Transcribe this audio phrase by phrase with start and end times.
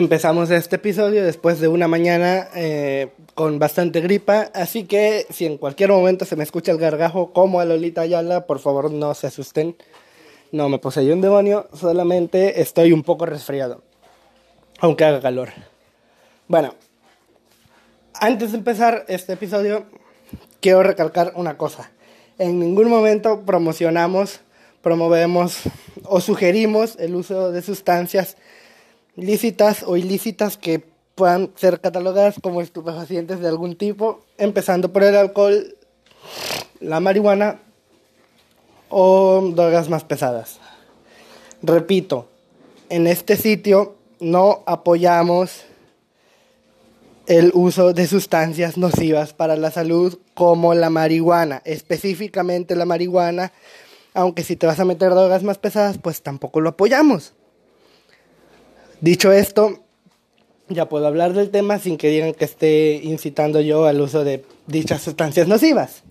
[0.00, 5.58] Empezamos este episodio después de una mañana eh, con bastante gripa, así que si en
[5.58, 9.26] cualquier momento se me escucha el gargajo como a Lolita Ayala, por favor no se
[9.26, 9.76] asusten.
[10.52, 13.82] No me poseyó un demonio, solamente estoy un poco resfriado,
[14.78, 15.50] aunque haga calor.
[16.48, 16.74] Bueno,
[18.14, 19.84] antes de empezar este episodio,
[20.60, 21.90] quiero recalcar una cosa.
[22.38, 24.40] En ningún momento promocionamos,
[24.80, 25.58] promovemos
[26.04, 28.38] o sugerimos el uso de sustancias
[29.16, 35.16] lícitas o ilícitas que puedan ser catalogadas como estupefacientes de algún tipo, empezando por el
[35.16, 35.76] alcohol,
[36.80, 37.60] la marihuana
[38.88, 40.58] o drogas más pesadas.
[41.62, 42.26] Repito,
[42.88, 45.64] en este sitio no apoyamos
[47.26, 53.52] el uso de sustancias nocivas para la salud como la marihuana, específicamente la marihuana,
[54.14, 57.34] aunque si te vas a meter drogas más pesadas, pues tampoco lo apoyamos.
[59.00, 59.82] Dicho esto,
[60.68, 64.44] ya puedo hablar del tema sin que digan que esté incitando yo al uso de
[64.66, 66.02] dichas sustancias nocivas.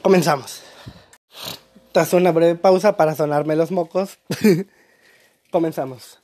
[0.00, 0.62] Comenzamos.
[1.92, 4.18] Tras una breve pausa para sonarme los mocos,
[5.50, 6.18] comenzamos.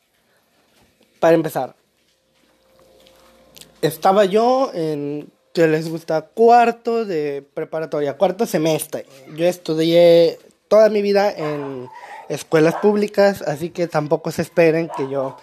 [1.21, 1.77] Para empezar,
[3.83, 9.05] estaba yo en que les gusta cuarto de preparatoria, cuarto semestre.
[9.37, 11.91] Yo estudié toda mi vida en
[12.31, 15.37] escuelas públicas, así que tampoco se esperen que yo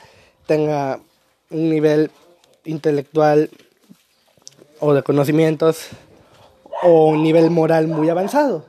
[0.46, 1.00] tenga
[1.50, 2.12] un nivel
[2.66, 3.50] intelectual
[4.80, 5.88] o de conocimientos
[6.84, 8.66] o un nivel moral muy avanzado.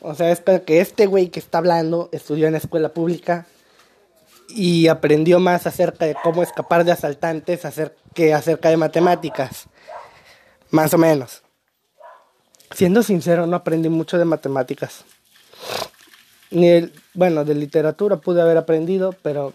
[0.00, 3.46] O sea, es que este güey que está hablando estudió en escuela pública
[4.48, 7.62] y aprendió más acerca de cómo escapar de asaltantes
[8.14, 9.66] que acerca de matemáticas.
[10.70, 11.42] Más o menos.
[12.72, 15.04] Siendo sincero, no aprendí mucho de matemáticas.
[16.50, 19.54] Ni bueno, de literatura pude haber aprendido, pero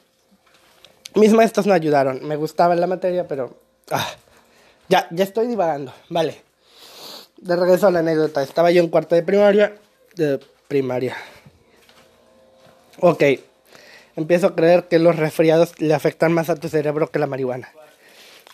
[1.15, 2.25] mis maestros no ayudaron.
[2.27, 3.57] Me gustaba la materia, pero...
[3.89, 4.07] Ah,
[4.89, 5.93] ya, ya estoy divagando.
[6.09, 6.41] Vale.
[7.37, 8.43] De regreso a la anécdota.
[8.43, 9.75] Estaba yo en cuarto de primaria.
[10.15, 11.15] De primaria.
[12.99, 13.23] Ok.
[14.15, 17.69] Empiezo a creer que los resfriados le afectan más a tu cerebro que la marihuana.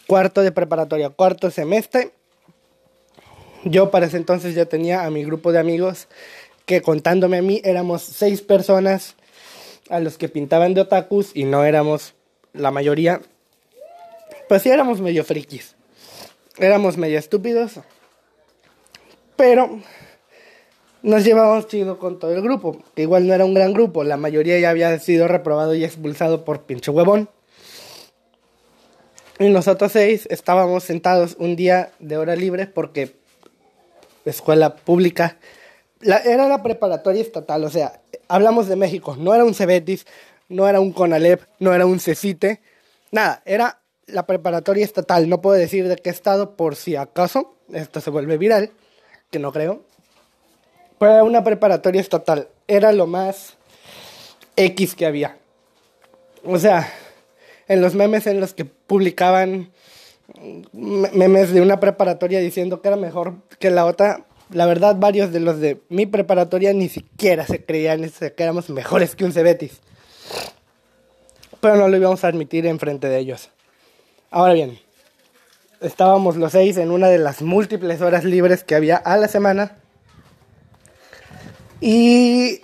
[0.06, 2.12] Cuarto de preparatoria, cuarto semestre.
[3.64, 6.08] Yo para ese entonces ya tenía a mi grupo de amigos
[6.66, 9.16] que contándome a mí éramos seis personas
[9.90, 12.14] a los que pintaban de otakus y no éramos
[12.58, 13.22] la mayoría,
[14.50, 15.76] pues sí éramos medio frikis.
[16.58, 17.80] Éramos medio estúpidos.
[19.36, 19.80] Pero
[21.04, 22.84] nos llevábamos chido con todo el grupo.
[22.96, 24.04] Que igual no era un gran grupo.
[24.04, 27.30] La mayoría ya había sido reprobado y expulsado por pinche huevón.
[29.40, 33.16] Y nosotros seis estábamos sentados un día de hora libre porque
[34.26, 35.38] escuela pública.
[36.02, 40.06] era la preparatoria estatal, o sea, hablamos de México, no era un Cebetis,
[40.50, 42.62] no era un CONALEP, no era un CECITE,
[43.12, 45.30] nada, era la preparatoria estatal.
[45.30, 48.72] No puedo decir de qué estado por si acaso esto se vuelve viral,
[49.30, 49.82] que no creo.
[51.00, 53.56] Pero era una preparatoria estatal, era lo más
[54.56, 55.38] X que había.
[56.44, 56.92] O sea,
[57.68, 59.72] en los memes en los que publicaban
[60.74, 65.40] memes de una preparatoria diciendo que era mejor que la otra, la verdad varios de
[65.40, 69.80] los de mi preparatoria ni siquiera se creían que éramos mejores que un Cebetis
[71.60, 73.50] pero no lo íbamos a admitir en frente de ellos.
[74.32, 74.80] Ahora bien,
[75.82, 79.78] estábamos los seis en una de las múltiples horas libres que había a la semana
[81.80, 82.62] y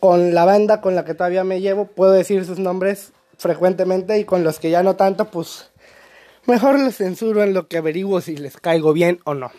[0.00, 4.24] con la banda con la que todavía me llevo puedo decir sus nombres frecuentemente y
[4.24, 5.70] con los que ya no tanto pues
[6.46, 9.50] mejor los censuro en lo que averiguo si les caigo bien o no.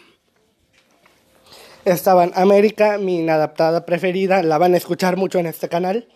[1.86, 6.08] Estaban América, mi inadaptada preferida, la van a escuchar mucho en este canal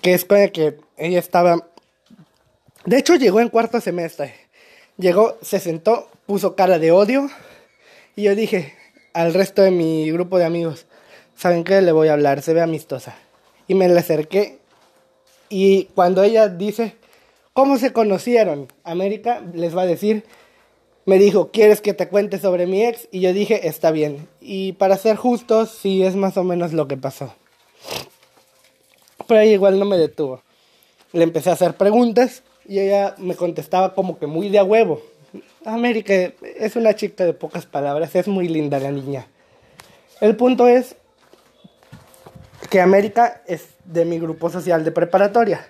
[0.00, 1.68] que es que ella estaba...
[2.84, 4.34] De hecho, llegó en cuarto semestre.
[4.96, 7.28] Llegó, se sentó, puso cara de odio.
[8.16, 8.74] Y yo dije
[9.12, 10.86] al resto de mi grupo de amigos,
[11.36, 11.82] ¿saben qué?
[11.82, 13.14] Le voy a hablar, se ve amistosa.
[13.68, 14.58] Y me le acerqué.
[15.48, 16.96] Y cuando ella dice,
[17.52, 18.68] ¿cómo se conocieron?
[18.84, 20.24] América les va a decir,
[21.04, 23.08] me dijo, ¿quieres que te cuente sobre mi ex?
[23.10, 24.28] Y yo dije, está bien.
[24.40, 27.34] Y para ser justos, sí es más o menos lo que pasó
[29.26, 30.42] pero ella igual no me detuvo.
[31.12, 35.02] Le empecé a hacer preguntas y ella me contestaba como que muy de a huevo.
[35.64, 39.26] América es una chica de pocas palabras, es muy linda la niña.
[40.20, 40.96] El punto es
[42.70, 45.66] que América es de mi grupo social de preparatoria.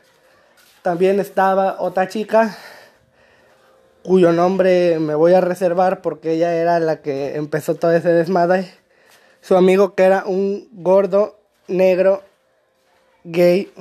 [0.83, 2.57] También estaba otra chica
[4.03, 8.69] cuyo nombre me voy a reservar porque ella era la que empezó todo ese desmadre.
[9.41, 11.39] Su amigo que era un gordo
[11.69, 12.23] negro
[13.25, 13.73] gay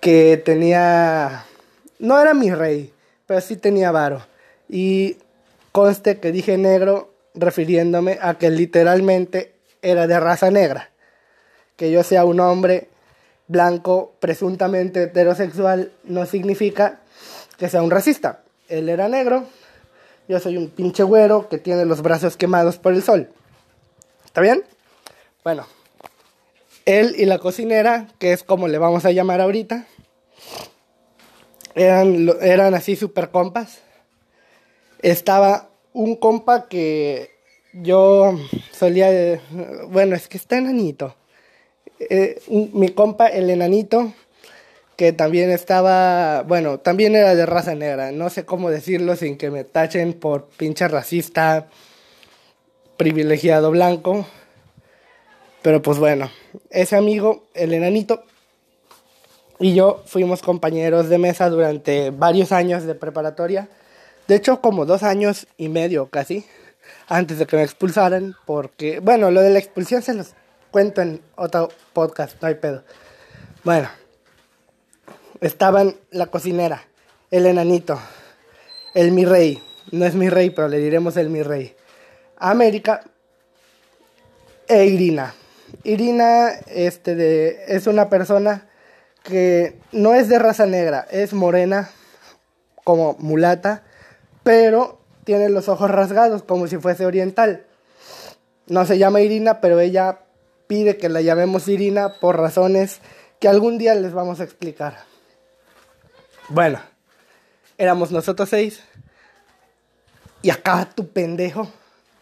[0.00, 1.44] que tenía,
[1.98, 2.92] no era mi rey,
[3.26, 4.26] pero sí tenía varo.
[4.68, 5.18] Y
[5.72, 10.90] conste que dije negro refiriéndome a que literalmente era de raza negra.
[11.76, 12.88] Que yo sea un hombre
[13.48, 17.00] blanco presuntamente heterosexual no significa
[17.58, 18.42] que sea un racista.
[18.68, 19.46] Él era negro,
[20.28, 23.28] yo soy un pinche güero que tiene los brazos quemados por el sol.
[24.24, 24.62] ¿Está bien?
[25.42, 25.66] Bueno,
[26.84, 29.86] él y la cocinera, que es como le vamos a llamar ahorita,
[31.74, 33.78] eran, eran así super compas.
[35.02, 37.30] Estaba un compa que
[37.72, 38.38] yo
[38.72, 39.40] solía,
[39.88, 41.14] bueno, es que está enanito.
[41.98, 44.12] Eh, mi compa, el enanito,
[44.96, 49.50] que también estaba, bueno, también era de raza negra, no sé cómo decirlo sin que
[49.50, 51.68] me tachen por pinche racista,
[52.96, 54.26] privilegiado blanco,
[55.62, 56.30] pero pues bueno,
[56.70, 58.24] ese amigo, el enanito,
[59.58, 63.68] y yo fuimos compañeros de mesa durante varios años de preparatoria,
[64.26, 66.46] de hecho como dos años y medio casi,
[67.08, 70.34] antes de que me expulsaran, porque, bueno, lo de la expulsión se los
[70.70, 72.84] cuento en otro podcast, no hay pedo.
[73.64, 73.88] Bueno,
[75.40, 76.86] estaban la cocinera,
[77.30, 78.00] el enanito,
[78.94, 81.76] el mi rey, no es mi rey, pero le diremos el mi rey,
[82.38, 83.04] América
[84.66, 85.34] e Irina.
[85.82, 88.68] Irina este de, es una persona
[89.22, 91.90] que no es de raza negra, es morena,
[92.84, 93.82] como mulata,
[94.42, 97.66] pero tiene los ojos rasgados como si fuese oriental.
[98.66, 100.20] No se llama Irina, pero ella
[100.66, 103.00] pide que la llamemos Irina por razones
[103.38, 104.98] que algún día les vamos a explicar.
[106.48, 106.80] Bueno,
[107.78, 108.82] éramos nosotros seis.
[110.42, 111.70] Y acá tu pendejo,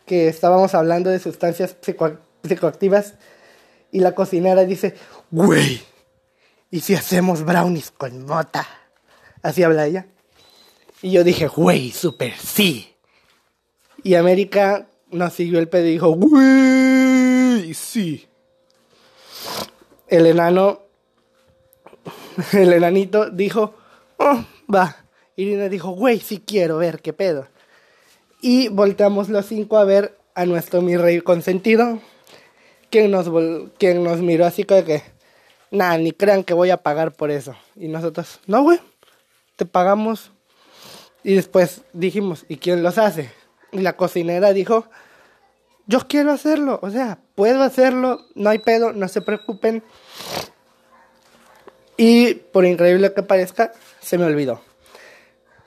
[0.07, 1.77] que estábamos hablando de sustancias
[2.43, 3.15] psicoactivas.
[3.91, 4.95] Y la cocinera dice,
[5.31, 5.81] güey,
[6.71, 8.67] ¿y si hacemos brownies con mota?
[9.43, 10.07] Así habla ella.
[11.01, 12.95] Y yo dije, güey, super sí.
[14.03, 18.29] Y América nos siguió el pedo y dijo, güey, sí.
[20.07, 20.83] El enano,
[22.53, 23.75] el enanito dijo,
[24.19, 25.05] oh, va.
[25.37, 27.47] Irina dijo, güey, sí quiero ver qué pedo.
[28.41, 32.01] Y volteamos los cinco a ver a nuestro mi rey consentido,
[32.91, 33.31] quien nos,
[33.79, 35.03] quien nos miró así como que,
[35.71, 37.55] nada, ni crean que voy a pagar por eso.
[37.77, 38.81] Y nosotros, no, güey,
[39.57, 40.33] te pagamos.
[41.23, 43.31] Y después dijimos, ¿y quién los hace?
[43.73, 44.89] Y la cocinera dijo,
[45.87, 49.83] yo quiero hacerlo, o sea, puedo hacerlo, no hay pedo, no se preocupen.
[51.97, 54.61] Y por increíble que parezca, se me olvidó.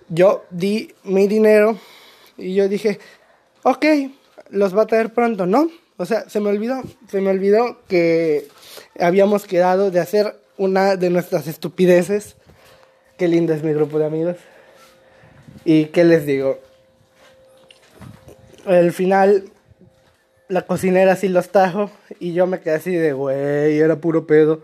[0.08, 1.78] Yo di mi dinero
[2.38, 3.00] y yo dije,
[3.64, 3.86] ok,
[4.50, 5.70] los va a traer pronto, ¿no?
[6.02, 8.48] O sea, se me olvidó, se me olvidó que
[9.00, 12.38] habíamos quedado de hacer una de nuestras estupideces.
[13.20, 14.38] Qué lindo es mi grupo de amigos.
[15.64, 16.60] Y qué les digo.
[18.66, 19.52] Al final,
[20.48, 24.64] la cocinera sí los trajo y yo me quedé así de, güey, era puro pedo.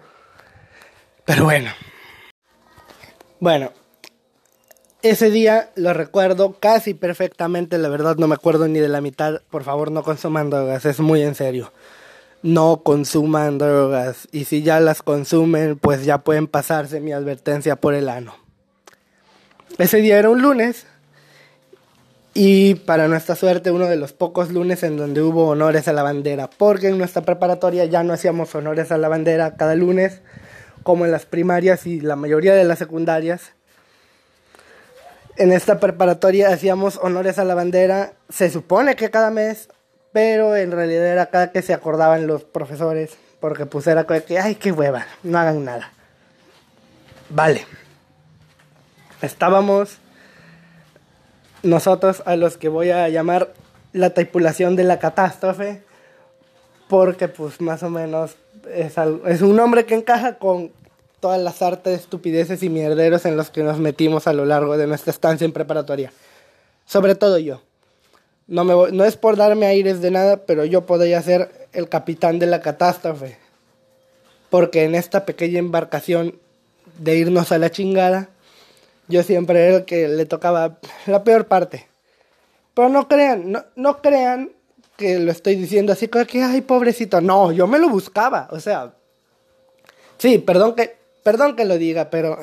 [1.24, 1.70] Pero bueno.
[3.40, 3.72] Bueno.
[5.10, 9.40] Ese día lo recuerdo casi perfectamente, la verdad no me acuerdo ni de la mitad.
[9.50, 11.72] Por favor, no consuman drogas, es muy en serio.
[12.44, 17.94] No consuman drogas y si ya las consumen, pues ya pueden pasarse mi advertencia por
[17.94, 18.36] el ano.
[19.78, 20.88] Ese día era un lunes
[22.34, 26.04] y para nuestra suerte uno de los pocos lunes en donde hubo honores a la
[26.04, 30.20] bandera, porque en nuestra preparatoria ya no hacíamos honores a la bandera cada lunes
[30.84, 33.54] como en las primarias y la mayoría de las secundarias.
[35.38, 39.70] En esta preparatoria hacíamos honores a la bandera, se supone que cada mes,
[40.12, 44.56] pero en realidad era cada que se acordaban los profesores, porque pues era que, ay,
[44.56, 45.92] qué hueva, no hagan nada.
[47.30, 47.66] Vale.
[49.22, 50.00] Estábamos
[51.62, 53.54] nosotros a los que voy a llamar
[53.94, 55.84] la tripulación de la catástrofe,
[56.88, 58.38] porque pues más o menos
[58.74, 60.72] es, un nombre que encaja con
[61.20, 64.88] todas las artes, estupideces y mierderos en los que nos metimos a lo largo de
[64.88, 66.12] nuestra estancia en preparatoria.
[66.86, 67.62] Sobre todo yo.
[68.48, 72.40] No, me no es por darme aires de nada, pero yo podría ser el capitán
[72.40, 73.38] de la catástrofe.
[74.50, 76.40] Porque en esta pequeña embarcación
[77.00, 78.30] de irnos a la chingada,
[79.10, 81.88] yo siempre era el que le tocaba la peor parte.
[82.74, 84.52] Pero no crean, no, no crean
[84.98, 87.22] que lo estoy diciendo así como que, ay, pobrecito.
[87.22, 88.48] No, yo me lo buscaba.
[88.52, 88.94] O sea,
[90.18, 90.97] sí, perdón que,
[91.28, 92.40] perdón que lo diga, pero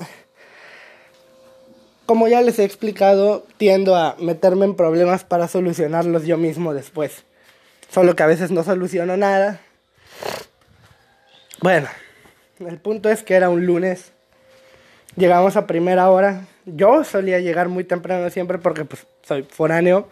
[2.04, 7.24] como ya les he explicado, tiendo a meterme en problemas para solucionarlos yo mismo después.
[7.88, 9.62] Solo que a veces no soluciono nada.
[11.62, 11.88] Bueno,
[12.58, 14.12] el punto es que era un lunes
[15.16, 16.44] Llegamos a primera hora.
[16.66, 20.10] Yo solía llegar muy temprano siempre porque pues soy foráneo.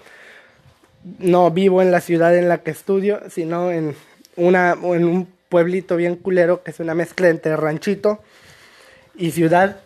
[1.18, 3.94] No vivo en la ciudad en la que estudio, sino en,
[4.36, 8.22] una, en un pueblito bien culero que es una mezcla entre ranchito
[9.14, 9.80] y ciudad.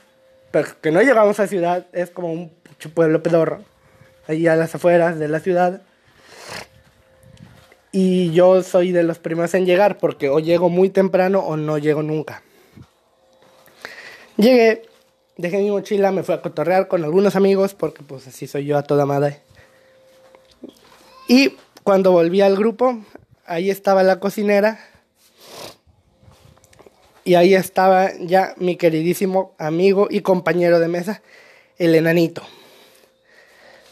[0.51, 2.53] Pero que no llegamos a ciudad, es como un
[2.95, 3.63] pueblo pedorro.
[4.29, 5.83] Ahí a las afueras de la ciudad.
[7.93, 11.79] Y yo soy de los primeros en llegar porque o llego muy temprano o no
[11.79, 12.43] llego nunca.
[14.37, 14.83] Llegué,
[15.39, 18.77] dejé mi mochila, me fui a cotorrear con algunos amigos porque pues así soy yo
[18.77, 19.41] a toda madre.
[21.29, 23.01] Y cuando volví al grupo,
[23.47, 24.79] ahí estaba la cocinera.
[27.27, 31.23] Y ahí estaba ya mi queridísimo amigo y compañero de mesa,
[31.77, 32.41] el enanito.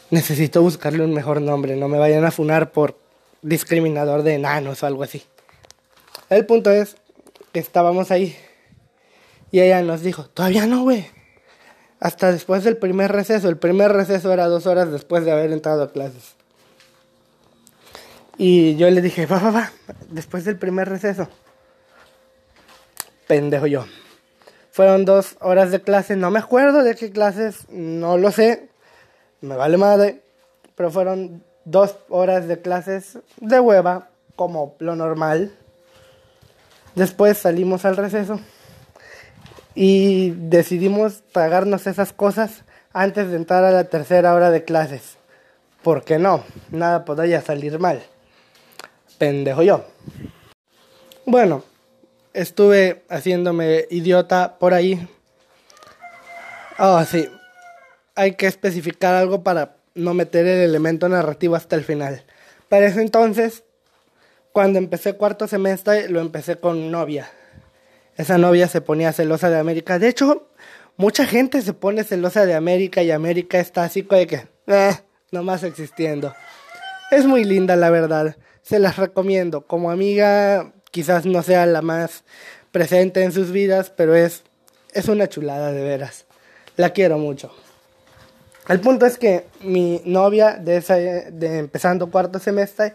[0.09, 2.97] Necesito buscarle un mejor nombre, no me vayan a funar por
[3.41, 5.21] discriminador de enanos o algo así.
[6.29, 6.95] El punto es
[7.51, 8.37] que estábamos ahí
[9.51, 11.05] y ella nos dijo, todavía no, güey.
[11.99, 13.49] Hasta después del primer receso.
[13.49, 16.35] El primer receso era dos horas después de haber entrado a clases.
[18.37, 19.71] Y yo le dije, va, va, va,
[20.09, 21.27] después del primer receso.
[23.27, 23.85] Pendejo yo.
[24.71, 28.69] Fueron dos horas de clase, no me acuerdo de qué clases, no lo sé,
[29.41, 30.21] me vale madre,
[30.75, 35.53] pero fueron dos horas de clases de hueva, como lo normal.
[36.95, 38.39] Después salimos al receso
[39.75, 42.63] y decidimos pagarnos esas cosas
[42.93, 45.17] antes de entrar a la tercera hora de clases.
[45.83, 46.43] ¿Por qué no?
[46.71, 48.01] Nada podría salir mal.
[49.17, 49.85] Pendejo yo.
[51.25, 51.63] Bueno,
[52.35, 55.07] estuve haciéndome idiota por ahí.
[56.77, 57.27] Ah, oh, sí.
[58.15, 62.23] Hay que especificar algo para no meter el elemento narrativo hasta el final.
[62.69, 63.63] Para ese entonces,
[64.51, 67.29] cuando empecé cuarto semestre, lo empecé con novia.
[68.17, 69.99] Esa novia se ponía celosa de América.
[69.99, 70.49] De hecho,
[70.97, 74.93] mucha gente se pone celosa de América y América está así como que, eh,
[75.31, 76.33] nomás existiendo.
[77.11, 78.35] Es muy linda, la verdad.
[78.61, 79.61] Se las recomiendo.
[79.67, 82.23] Como amiga, quizás no sea la más
[82.71, 84.43] presente en sus vidas, pero es,
[84.93, 86.23] es una chulada de veras.
[86.77, 87.53] La quiero mucho.
[88.69, 92.93] El punto es que mi novia de, esa, de empezando cuarto semestre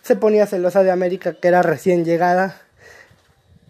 [0.00, 2.62] se ponía celosa de América, que era recién llegada.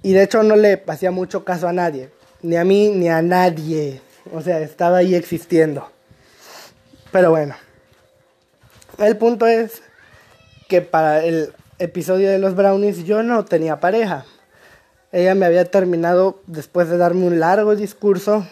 [0.02, 2.10] Y de hecho no le hacía mucho caso a nadie.
[2.42, 4.02] Ni a mí ni a nadie.
[4.30, 5.90] O sea, estaba ahí existiendo.
[7.12, 7.54] Pero bueno.
[8.98, 9.80] El punto es
[10.68, 14.26] que para el episodio de los brownies yo no tenía pareja.
[15.12, 18.46] Ella me había terminado después de darme un largo discurso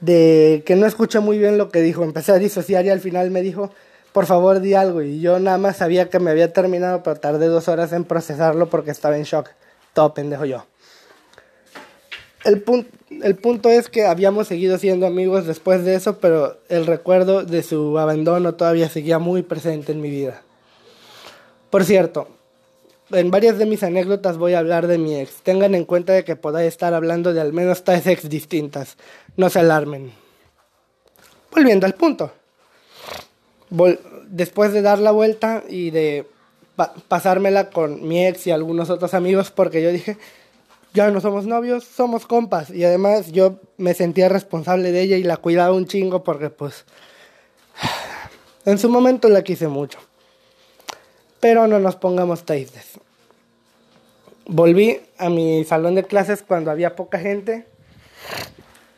[0.00, 2.02] de que no escuché muy bien lo que dijo.
[2.02, 3.70] Empecé a disociar y al final me dijo,
[4.12, 5.02] por favor di algo.
[5.02, 8.68] Y yo nada más sabía que me había terminado, pero tardé dos horas en procesarlo
[8.68, 9.50] porque estaba en shock.
[9.92, 10.64] Todo pendejo yo.
[12.44, 12.64] El,
[13.22, 17.62] el punto es que habíamos seguido siendo amigos después de eso, pero el recuerdo de
[17.62, 20.42] su abandono todavía seguía muy presente en mi vida.
[21.70, 22.28] Por cierto,
[23.10, 25.42] en varias de mis anécdotas voy a hablar de mi ex.
[25.42, 28.96] Tengan en cuenta de que podáis estar hablando de al menos tres ex distintas.
[29.36, 30.12] No se alarmen.
[31.52, 32.32] Volviendo al punto.
[34.28, 36.26] Después de dar la vuelta y de
[37.08, 40.18] pasármela con mi ex y algunos otros amigos, porque yo dije,
[40.92, 42.70] ya no somos novios, somos compas.
[42.70, 46.84] Y además yo me sentía responsable de ella y la cuidaba un chingo porque pues
[48.64, 49.98] en su momento la quise mucho.
[51.40, 52.98] Pero no nos pongamos tristes.
[54.46, 57.66] Volví a mi salón de clases cuando había poca gente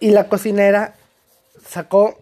[0.01, 0.95] y la cocinera
[1.67, 2.19] sacó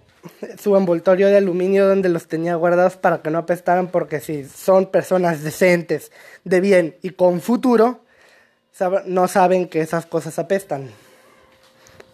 [0.58, 4.86] su envoltorio de aluminio donde los tenía guardados para que no apestaran porque si son
[4.86, 6.12] personas decentes,
[6.44, 8.00] de bien y con futuro,
[9.06, 10.90] no saben que esas cosas apestan.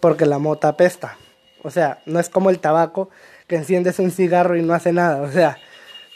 [0.00, 1.16] Porque la mota apesta.
[1.62, 3.08] O sea, no es como el tabaco
[3.46, 5.22] que enciendes un cigarro y no hace nada.
[5.22, 5.58] O sea,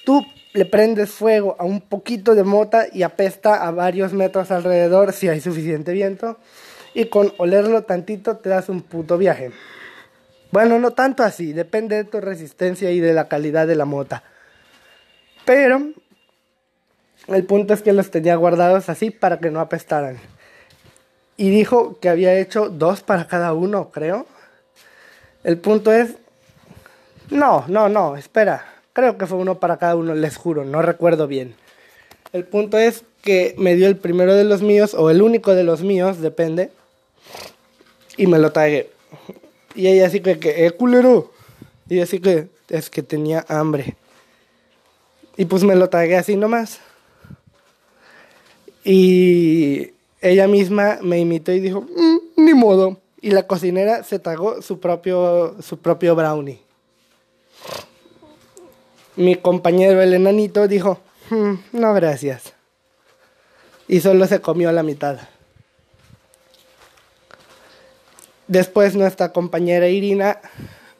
[0.04, 5.12] tú le prendes fuego a un poquito de mota y apesta a varios metros alrededor
[5.12, 6.38] si hay suficiente viento.
[6.94, 9.50] Y con olerlo tantito te das un puto viaje.
[10.52, 14.22] Bueno, no tanto así, depende de tu resistencia y de la calidad de la mota.
[15.44, 15.90] Pero
[17.28, 20.16] el punto es que los tenía guardados así para que no apestaran.
[21.36, 24.26] Y dijo que había hecho dos para cada uno, creo.
[25.44, 26.14] El punto es...
[27.28, 28.75] No, no, no, espera.
[28.96, 31.54] Creo que fue uno para cada uno, les juro, no recuerdo bien.
[32.32, 35.64] El punto es que me dio el primero de los míos, o el único de
[35.64, 36.70] los míos, depende.
[38.16, 38.88] Y me lo tragué.
[39.74, 41.30] Y ella así que, eh, culero.
[41.90, 43.96] Y así que, es que tenía hambre.
[45.36, 46.80] Y pues me lo tragué así nomás.
[48.82, 49.90] Y
[50.22, 52.98] ella misma me imitó y dijo, mm, ni modo.
[53.20, 56.60] y la cocinera se tragó su propio, su propio brownie.
[59.16, 62.52] Mi compañero el enanito dijo, "Hmm, no gracias.
[63.88, 65.18] Y solo se comió la mitad.
[68.48, 70.40] Después nuestra compañera Irina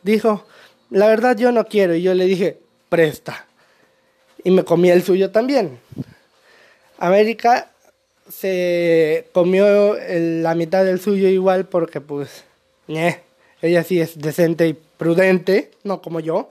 [0.03, 0.45] dijo,
[0.91, 1.95] la verdad yo no quiero.
[1.95, 2.59] Y yo le dije,
[2.89, 3.47] presta.
[4.45, 5.79] Y me comí el suyo también.
[6.99, 7.71] América
[8.29, 12.45] se comió la mitad del suyo igual porque pues,
[12.89, 16.51] ella sí es decente y prudente, no como yo.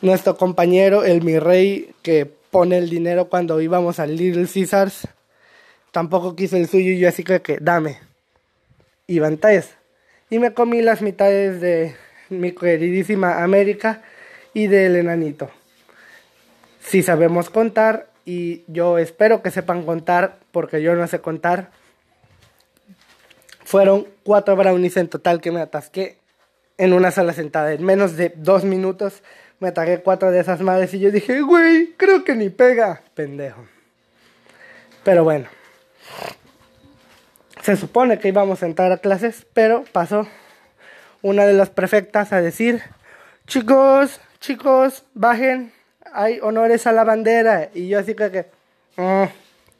[0.00, 5.08] Nuestro compañero, el mi rey, que pone el dinero cuando íbamos al Little Caesars,
[5.90, 7.98] tampoco quiso el suyo y yo así que, que dame.
[9.08, 9.70] Y tres.
[10.30, 11.96] Y me comí las mitades de
[12.28, 14.02] mi queridísima América
[14.54, 15.50] y del enanito.
[16.80, 21.70] Si sabemos contar, y yo espero que sepan contar, porque yo no sé contar,
[23.64, 26.18] fueron cuatro brownies en total que me atasqué
[26.76, 27.72] en una sola sentada.
[27.72, 29.22] En menos de dos minutos
[29.60, 33.66] me ataqué cuatro de esas madres y yo dije, güey, creo que ni pega, pendejo.
[35.04, 35.48] Pero bueno.
[37.62, 40.26] Se supone que íbamos a entrar a clases, pero pasó
[41.22, 42.82] una de las prefectas a decir,
[43.46, 45.72] chicos, chicos, bajen,
[46.12, 47.68] hay honores a la bandera.
[47.74, 48.46] Y yo así que, que
[48.96, 49.24] mm,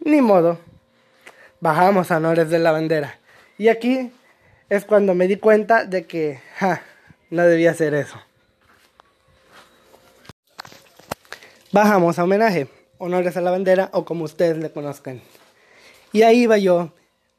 [0.05, 0.59] ni modo,
[1.61, 3.19] bajamos a honores de la bandera.
[3.57, 4.13] Y aquí
[4.69, 6.83] es cuando me di cuenta de que, ja,
[7.31, 8.21] no debía hacer eso.
[11.71, 15.21] Bajamos a homenaje, honores a la bandera o como ustedes le conozcan.
[16.15, 16.93] Y ahí iba yo,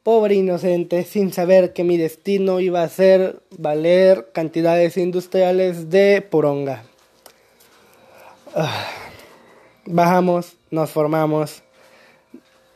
[0.04, 6.84] pobre inocente, sin saber que mi destino iba a ser valer cantidades industriales de poronga.
[8.54, 8.86] Ah,
[9.84, 11.64] bajamos, nos formamos.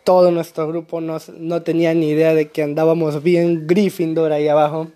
[0.02, 4.88] Todo nuestro grupo no tenía ni idea de que andábamos bien Gryffindor ahí abajo.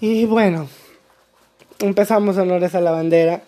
[0.00, 0.68] Y bueno,
[1.80, 3.42] empezamos honores a la bandera,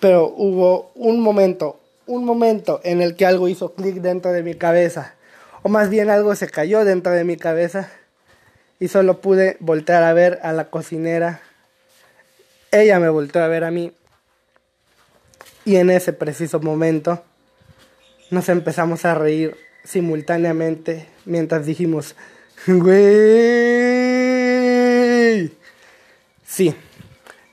[0.00, 4.54] pero hubo un momento, un momento en el que algo hizo clic dentro de mi
[4.54, 5.14] cabeza
[5.64, 7.90] o más bien algo se cayó dentro de mi cabeza
[8.78, 11.40] y solo pude voltear a ver a la cocinera.
[12.70, 13.90] Ella me volteó a ver a mí
[15.64, 17.24] y en ese preciso momento
[18.30, 22.14] nos empezamos a reír simultáneamente mientras dijimos,
[22.66, 22.92] güey.
[26.44, 26.74] Sí,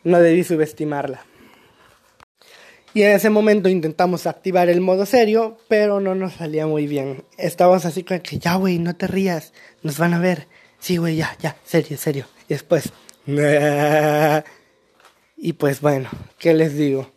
[0.03, 1.30] no debí subestimarla.
[2.93, 7.23] Y en ese momento intentamos activar el modo serio, pero no nos salía muy bien.
[7.37, 10.47] Estábamos así con que, ya, güey, no te rías, nos van a ver.
[10.79, 12.25] Sí, güey, ya, ya, serio, serio.
[12.49, 12.91] Y después,
[15.37, 17.09] y pues bueno, ¿qué les digo?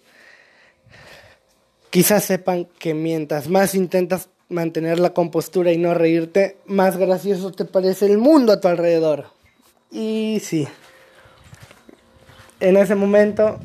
[1.91, 7.65] Quizás sepan que mientras más intentas mantener la compostura y no reírte, más gracioso te
[7.65, 9.27] parece el mundo a tu alrededor.
[9.91, 10.69] Y sí,
[12.61, 13.59] en ese momento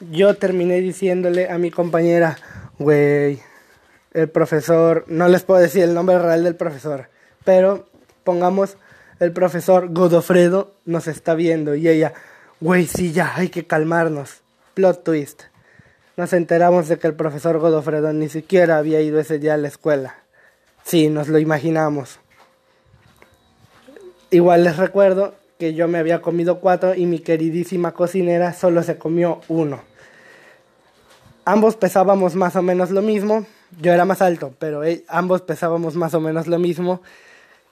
[0.00, 2.36] yo terminé diciéndole a mi compañera,
[2.78, 3.40] güey,
[4.12, 7.08] el profesor, no les puedo decir el nombre real del profesor,
[7.44, 7.88] pero
[8.24, 8.76] pongamos
[9.20, 12.14] el profesor Godofredo nos está viendo y ella,
[12.60, 14.42] güey, sí, ya, hay que calmarnos.
[14.74, 15.42] Plot twist.
[16.16, 19.68] Nos enteramos de que el profesor Godofredo ni siquiera había ido ese día a la
[19.68, 20.14] escuela.
[20.84, 22.20] Sí, nos lo imaginamos.
[24.30, 28.98] Igual les recuerdo que yo me había comido cuatro y mi queridísima cocinera solo se
[28.98, 29.87] comió uno.
[31.48, 33.46] Ambos pesábamos más o menos lo mismo.
[33.80, 37.00] Yo era más alto, pero e, ambos pesábamos más o menos lo mismo.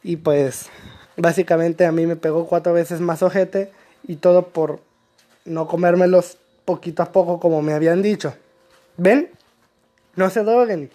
[0.03, 0.71] Y pues
[1.19, 3.71] básicamente a mí me pegó cuatro veces más ojete
[4.09, 4.81] y todo por
[5.45, 8.33] no comérmelos poquito a poco como me habían dicho.
[8.97, 9.29] ¿Ven?
[10.15, 10.91] No se droguen.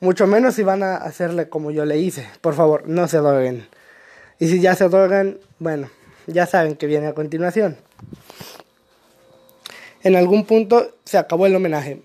[0.00, 2.28] Mucho menos si van a hacerle como yo le hice.
[2.40, 3.68] Por favor, no se droguen.
[4.40, 5.88] Y si ya se drogan, bueno,
[6.26, 7.76] ya saben que viene a continuación.
[10.04, 12.02] En algún punto se acabó el homenaje.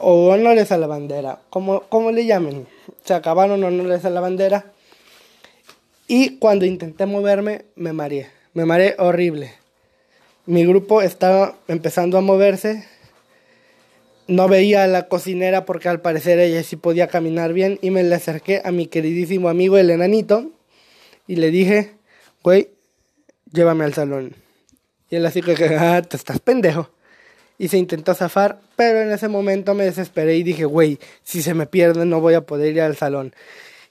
[0.00, 2.68] O honores a la bandera, como, como le llamen.
[3.04, 4.72] Se acabaron honores a la bandera.
[6.06, 8.28] Y cuando intenté moverme, me mareé.
[8.54, 9.52] Me mareé horrible.
[10.46, 12.86] Mi grupo estaba empezando a moverse.
[14.28, 17.80] No veía a la cocinera porque al parecer ella sí podía caminar bien.
[17.82, 20.52] Y me le acerqué a mi queridísimo amigo el enanito
[21.26, 21.94] y le dije,
[22.44, 22.68] güey,
[23.52, 24.36] llévame al salón.
[25.12, 26.88] Y él así que, ah, te estás pendejo.
[27.58, 31.52] Y se intentó zafar, pero en ese momento me desesperé y dije, güey, si se
[31.52, 33.34] me pierde no voy a poder ir al salón.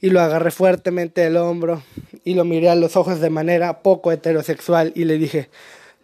[0.02, 1.84] Y lo agarré fuertemente del hombro
[2.24, 5.50] y lo miré a los ojos de manera poco heterosexual y le dije,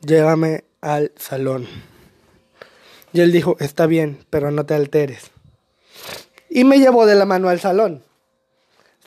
[0.06, 1.68] llévame al salón.
[3.12, 5.32] Y él dijo, está bien, pero no te alteres.
[6.48, 8.04] Y me llevó de la mano al salón.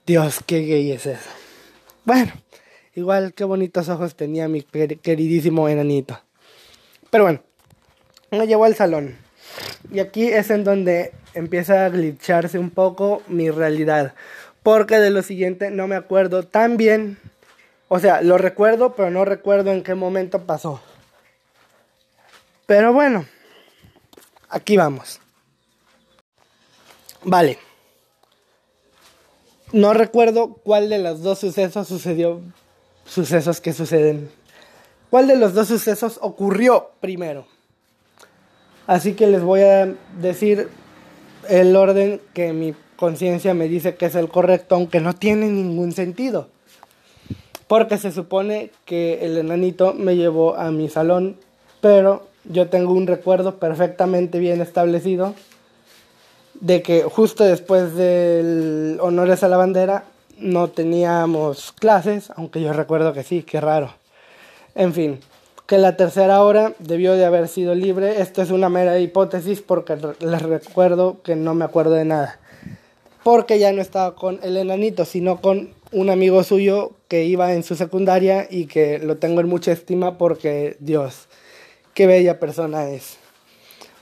[0.06, 1.30] Dios, qué gay es eso.
[2.04, 2.32] Bueno,
[2.94, 6.20] Igual, qué bonitos ojos tenía mi queridísimo enanito.
[7.10, 7.40] Pero bueno,
[8.30, 9.16] me llevó al salón.
[9.92, 14.14] Y aquí es en donde empieza a glitcharse un poco mi realidad.
[14.62, 17.18] Porque de lo siguiente no me acuerdo tan bien.
[17.88, 20.80] O sea, lo recuerdo, pero no recuerdo en qué momento pasó.
[22.66, 23.26] Pero bueno,
[24.48, 25.20] aquí vamos.
[27.22, 27.58] Vale.
[29.72, 32.42] No recuerdo cuál de los dos sucesos sucedió.
[33.10, 34.30] Sucesos que suceden.
[35.10, 37.44] ¿Cuál de los dos sucesos ocurrió primero?
[38.86, 40.68] Así que les voy a decir
[41.48, 45.90] el orden que mi conciencia me dice que es el correcto, aunque no tiene ningún
[45.90, 46.50] sentido.
[47.66, 51.36] Porque se supone que el enanito me llevó a mi salón,
[51.80, 55.34] pero yo tengo un recuerdo perfectamente bien establecido
[56.60, 60.04] de que justo después del honores a la bandera
[60.40, 63.94] no teníamos clases, aunque yo recuerdo que sí, qué raro.
[64.74, 65.20] En fin,
[65.66, 68.20] que la tercera hora debió de haber sido libre.
[68.20, 72.40] Esto es una mera hipótesis porque les recuerdo que no me acuerdo de nada.
[73.22, 77.62] Porque ya no estaba con el enanito, sino con un amigo suyo que iba en
[77.62, 81.28] su secundaria y que lo tengo en mucha estima porque Dios,
[81.94, 83.18] qué bella persona es.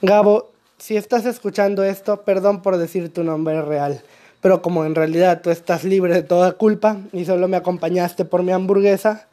[0.00, 4.02] Gabo, si estás escuchando esto, perdón por decir tu nombre real,
[4.40, 8.42] pero como en realidad tú estás libre de toda culpa y solo me acompañaste por
[8.42, 9.28] mi hamburguesa,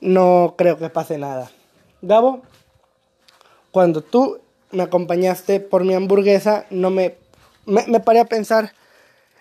[0.00, 1.50] no creo que pase nada.
[2.02, 2.42] Gabo,
[3.70, 4.38] cuando tú
[4.72, 7.16] me acompañaste por mi hamburguesa, no me,
[7.66, 8.72] me, me paré a pensar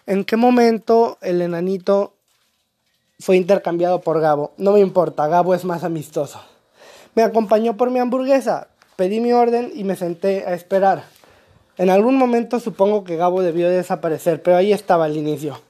[0.06, 2.13] en qué momento el enanito
[3.19, 4.54] fue intercambiado por Gabo.
[4.58, 6.41] No me importa, Gabo es más amistoso.
[7.15, 8.67] Me acompañó por mi hamburguesa,
[9.00, 11.06] Pedí mi orden y me senté a esperar.
[11.79, 15.61] En algún momento supongo que Gabo debió desaparecer, pero ahí estaba al inicio.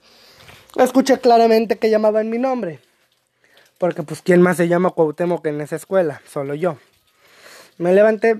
[0.75, 2.79] Escuché claramente que llamaban mi nombre.
[3.77, 6.77] Porque pues quién más se llama Cuauhtémoc en esa escuela, solo yo.
[7.77, 8.39] Me levanté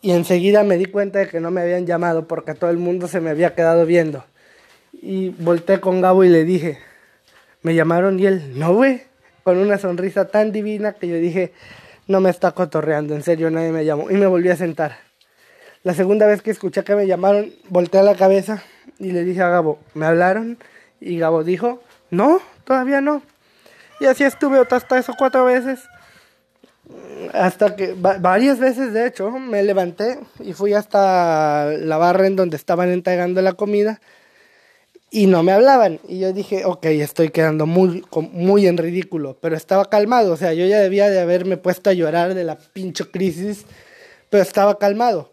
[0.00, 3.06] y enseguida me di cuenta de que no me habían llamado porque todo el mundo
[3.06, 4.24] se me había quedado viendo.
[5.00, 6.80] Y volteé con Gabo y le dije,
[7.62, 8.18] ¿me llamaron?
[8.18, 9.02] Y él, no, güey,
[9.44, 11.52] con una sonrisa tan divina que yo dije,
[12.08, 14.10] no me está cotorreando, en serio, nadie me llamó.
[14.10, 15.03] Y me volví a sentar.
[15.84, 18.62] La segunda vez que escuché que me llamaron, volteé la cabeza
[18.98, 20.56] y le dije a Gabo, ¿me hablaron?
[20.98, 23.20] Y Gabo dijo, no, todavía no.
[24.00, 25.80] Y así estuve hasta eso cuatro veces.
[27.34, 32.56] Hasta que, varias veces de hecho, me levanté y fui hasta la barra en donde
[32.56, 34.00] estaban entregando la comida
[35.10, 36.00] y no me hablaban.
[36.08, 40.54] Y yo dije, ok, estoy quedando muy, muy en ridículo, pero estaba calmado, o sea,
[40.54, 43.66] yo ya debía de haberme puesto a llorar de la pinche crisis,
[44.30, 45.30] pero estaba calmado,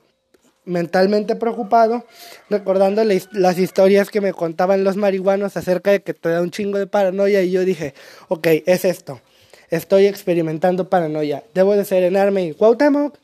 [0.66, 2.06] mentalmente preocupado,
[2.50, 6.78] recordando las historias que me contaban los marihuanos acerca de que te da un chingo
[6.78, 7.94] de paranoia y yo dije,
[8.28, 9.20] ok, es esto,
[9.70, 13.18] estoy experimentando paranoia, debo de serenarme y Cuauhtémoc,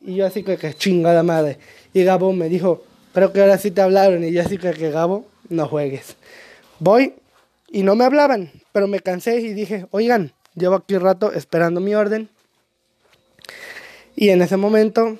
[0.00, 1.58] y yo así que, que chingada madre,
[1.92, 4.90] y Gabo me dijo, creo que ahora sí te hablaron, y yo así que, que
[4.90, 6.16] Gabo, no juegues.
[6.78, 7.14] Voy
[7.68, 11.80] y no me hablaban, pero me cansé y dije, oigan, llevo aquí un rato esperando
[11.80, 12.28] mi orden.
[14.14, 15.18] Y en ese momento,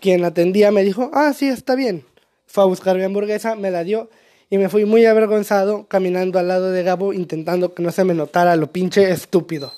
[0.00, 2.04] quien atendía me dijo, ah, sí, está bien.
[2.46, 4.08] Fue a buscar mi hamburguesa, me la dio
[4.50, 8.14] y me fui muy avergonzado caminando al lado de Gabo intentando que no se me
[8.14, 9.72] notara lo pinche estúpido.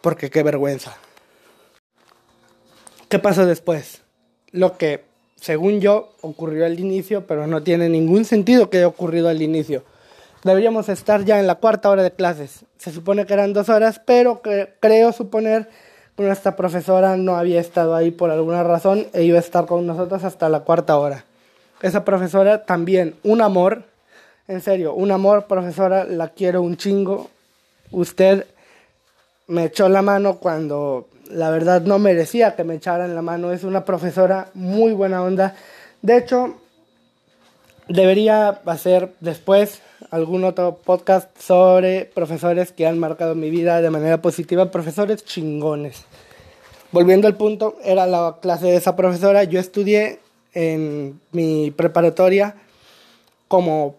[0.00, 0.96] Porque qué vergüenza.
[3.08, 4.02] ¿Qué pasó después?
[4.52, 5.04] Lo que
[5.40, 9.84] según yo, ocurrió al inicio, pero no tiene ningún sentido que haya ocurrido al inicio.
[10.44, 12.66] Deberíamos estar ya en la cuarta hora de clases.
[12.76, 14.42] Se supone que eran dos horas, pero
[14.80, 15.68] creo suponer
[16.26, 20.24] nuestra profesora no había estado ahí por alguna razón e iba a estar con nosotros
[20.24, 21.24] hasta la cuarta hora.
[21.82, 23.84] Esa profesora también, un amor,
[24.48, 27.30] en serio, un amor, profesora, la quiero un chingo.
[27.90, 28.46] Usted
[29.46, 33.52] me echó la mano cuando la verdad no merecía que me echaran la mano.
[33.52, 35.54] Es una profesora muy buena onda.
[36.02, 36.56] De hecho,
[37.88, 39.80] debería hacer después
[40.10, 46.04] algún otro podcast sobre profesores que han marcado mi vida de manera positiva, profesores chingones.
[46.92, 49.44] Volviendo al punto, era la clase de esa profesora.
[49.44, 50.20] Yo estudié
[50.52, 52.56] en mi preparatoria
[53.48, 53.96] como,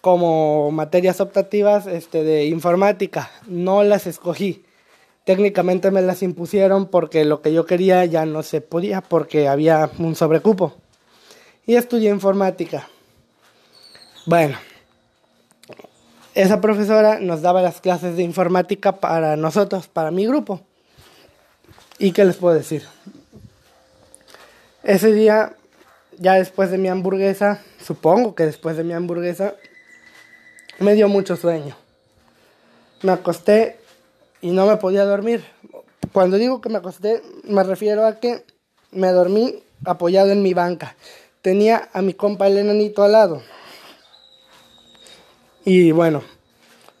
[0.00, 3.30] como materias optativas este, de informática.
[3.46, 4.64] No las escogí
[5.24, 9.90] técnicamente me las impusieron porque lo que yo quería ya no se podía porque había
[9.98, 10.74] un sobrecupo.
[11.66, 12.88] Y estudié informática.
[14.26, 14.56] Bueno,
[16.34, 20.60] esa profesora nos daba las clases de informática para nosotros, para mi grupo.
[21.98, 22.84] ¿Y qué les puedo decir?
[24.82, 25.54] Ese día,
[26.18, 29.54] ya después de mi hamburguesa, supongo que después de mi hamburguesa,
[30.78, 31.76] me dio mucho sueño.
[33.02, 33.78] Me acosté
[34.40, 35.44] y no me podía dormir.
[36.12, 38.44] Cuando digo que me acosté, me refiero a que
[38.90, 40.96] me dormí apoyado en mi banca.
[41.42, 43.42] Tenía a mi compa el enanito al lado.
[45.64, 46.22] Y bueno,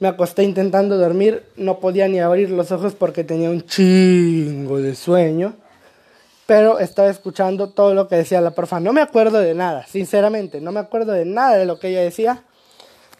[0.00, 4.94] me acosté intentando dormir, no podía ni abrir los ojos porque tenía un chingo de
[4.94, 5.54] sueño,
[6.46, 8.80] pero estaba escuchando todo lo que decía la profa.
[8.80, 12.02] No me acuerdo de nada, sinceramente, no me acuerdo de nada de lo que ella
[12.02, 12.42] decía,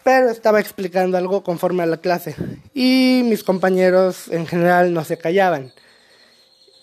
[0.03, 2.35] pero estaba explicando algo conforme a la clase
[2.75, 5.73] y mis compañeros en general no se callaban.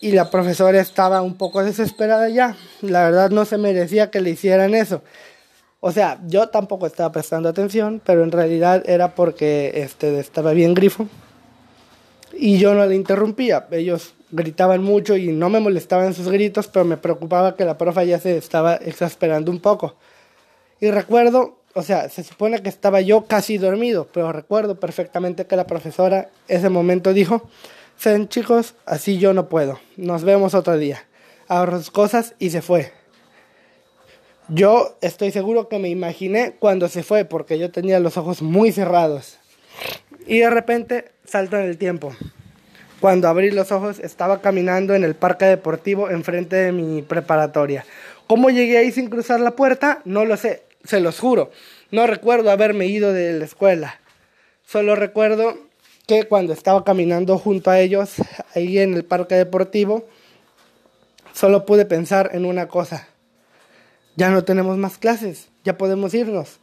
[0.00, 2.56] Y la profesora estaba un poco desesperada ya.
[2.80, 5.04] La verdad no se merecía que le hicieran eso.
[5.84, 10.74] O sea, yo tampoco estaba prestando atención, pero en realidad era porque este, estaba bien
[10.74, 11.08] grifo.
[12.34, 13.66] Y yo no le interrumpía.
[13.72, 18.04] Ellos gritaban mucho y no me molestaban sus gritos, pero me preocupaba que la profa
[18.04, 19.96] ya se estaba exasperando un poco.
[20.78, 25.56] Y recuerdo, o sea, se supone que estaba yo casi dormido, pero recuerdo perfectamente que
[25.56, 27.50] la profesora ese momento dijo,
[28.04, 29.80] Ven chicos, así yo no puedo.
[29.96, 31.04] Nos vemos otro día.
[31.48, 33.01] Ahorró sus cosas y se fue.
[34.48, 38.72] Yo estoy seguro que me imaginé cuando se fue porque yo tenía los ojos muy
[38.72, 39.38] cerrados.
[40.26, 42.14] Y de repente salto en el tiempo.
[43.00, 47.84] Cuando abrí los ojos estaba caminando en el parque deportivo enfrente de mi preparatoria.
[48.26, 50.02] ¿Cómo llegué ahí sin cruzar la puerta?
[50.04, 51.50] No lo sé, se los juro.
[51.92, 54.00] No recuerdo haberme ido de la escuela.
[54.66, 55.56] Solo recuerdo
[56.06, 58.16] que cuando estaba caminando junto a ellos
[58.56, 60.04] ahí en el parque deportivo,
[61.32, 63.08] solo pude pensar en una cosa
[64.16, 66.60] ya no tenemos más clases, ya podemos irnos.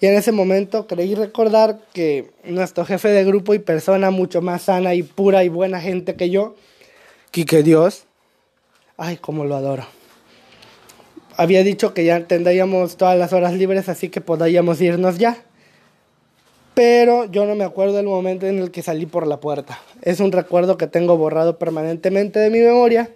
[0.00, 4.62] Y en ese momento creí recordar que nuestro jefe de grupo y persona mucho más
[4.62, 6.54] sana y pura y buena gente que yo,
[7.30, 8.04] que Dios,
[8.96, 9.84] ay, cómo lo adoro.
[11.36, 15.36] Había dicho que ya tendríamos todas las horas libres, así que podríamos irnos ya.
[16.72, 19.78] Pero yo no me acuerdo del momento en el que salí por la puerta.
[20.02, 23.10] Es un recuerdo que tengo borrado permanentemente de mi memoria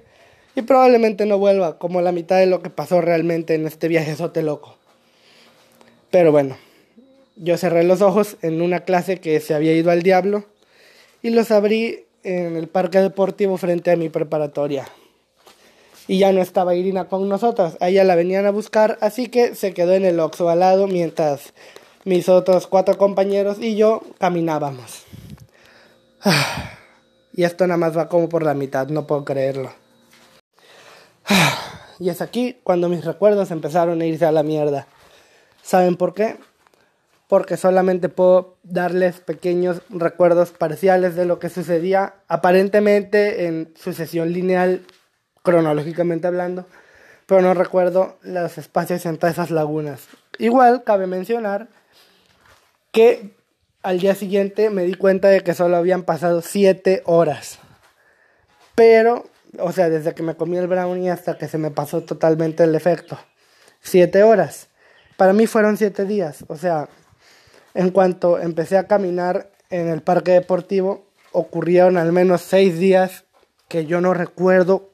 [0.60, 4.14] y probablemente no vuelva como la mitad de lo que pasó realmente en este viaje
[4.14, 4.76] sote loco.
[6.10, 6.58] Pero bueno,
[7.36, 10.44] yo cerré los ojos en una clase que se había ido al diablo
[11.22, 14.86] y los abrí en el parque deportivo frente a mi preparatoria.
[16.06, 19.54] Y ya no estaba Irina con nosotros, a ella la venían a buscar, así que
[19.54, 21.54] se quedó en el Oxo al lado mientras
[22.04, 25.04] mis otros cuatro compañeros y yo caminábamos.
[27.32, 29.72] Y esto nada más va como por la mitad, no puedo creerlo.
[31.98, 34.86] Y es aquí cuando mis recuerdos empezaron a irse a la mierda.
[35.62, 36.38] ¿Saben por qué?
[37.28, 44.86] Porque solamente puedo darles pequeños recuerdos parciales de lo que sucedía aparentemente en sucesión lineal,
[45.42, 46.64] cronológicamente hablando,
[47.26, 50.08] pero no recuerdo los espacios entre esas lagunas.
[50.38, 51.68] Igual cabe mencionar
[52.92, 53.30] que
[53.82, 57.58] al día siguiente me di cuenta de que solo habían pasado 7 horas.
[58.74, 59.26] Pero
[59.58, 62.74] o sea, desde que me comí el brownie hasta que se me pasó totalmente el
[62.74, 63.18] efecto.
[63.80, 64.68] Siete horas.
[65.16, 66.44] Para mí fueron siete días.
[66.48, 66.88] O sea,
[67.74, 73.24] en cuanto empecé a caminar en el parque deportivo, ocurrieron al menos seis días
[73.68, 74.90] que yo no recuerdo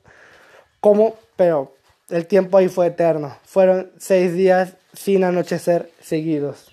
[0.81, 1.75] cómo, pero
[2.09, 3.37] el tiempo ahí fue eterno.
[3.45, 6.69] Fueron seis días sin anochecer seguidos.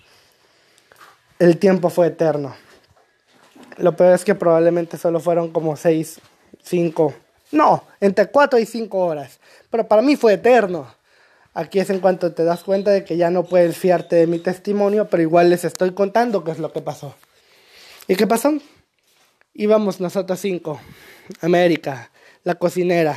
[1.38, 2.54] El tiempo fue eterno.
[3.76, 6.20] Lo peor es que probablemente solo fueron como seis,
[6.62, 7.12] cinco
[7.54, 9.40] no, entre 4 y 5 horas.
[9.70, 10.86] Pero para mí fue eterno.
[11.54, 14.40] Aquí es en cuanto te das cuenta de que ya no puedes fiarte de mi
[14.40, 17.14] testimonio, pero igual les estoy contando qué es lo que pasó.
[18.08, 18.52] ¿Y qué pasó?
[19.54, 20.80] Íbamos nosotros cinco.
[21.40, 22.10] América,
[22.42, 23.16] la cocinera,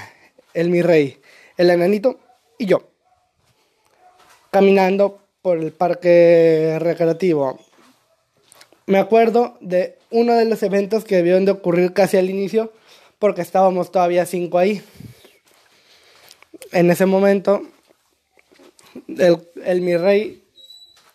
[0.54, 1.20] el mi rey,
[1.58, 2.20] el enanito
[2.58, 2.90] y yo.
[4.52, 7.60] Caminando por el parque recreativo.
[8.86, 12.72] Me acuerdo de uno de los eventos que debieron de ocurrir casi al inicio,
[13.20, 14.84] porque estábamos todavía cinco ahí.
[16.72, 17.62] En ese momento,
[19.08, 20.44] el, el mi rey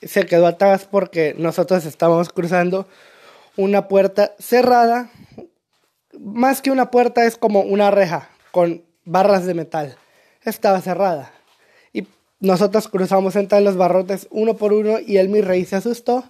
[0.03, 2.87] se quedó atrás porque nosotros estábamos cruzando
[3.57, 5.11] una puerta cerrada.
[6.19, 9.97] Más que una puerta es como una reja con barras de metal.
[10.45, 11.33] Estaba cerrada.
[11.93, 12.07] Y
[12.41, 16.25] nosotros cruzamos entre los barrotes uno por uno y el mi rey se asustó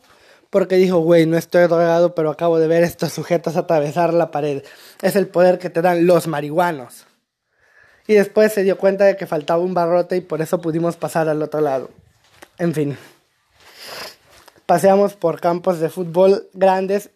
[0.53, 4.63] porque dijo, güey, no estoy drogado, pero acabo de ver estos sujetos atravesar la pared.
[5.01, 7.07] Es el poder que te dan los marihuanos.
[8.07, 11.31] Y después se dio cuenta de que faltaba un barrote y por eso pudimos pasar
[11.31, 11.89] al otro lado.
[12.59, 12.99] En fin.
[14.67, 17.09] Paseamos por campos de fútbol grandes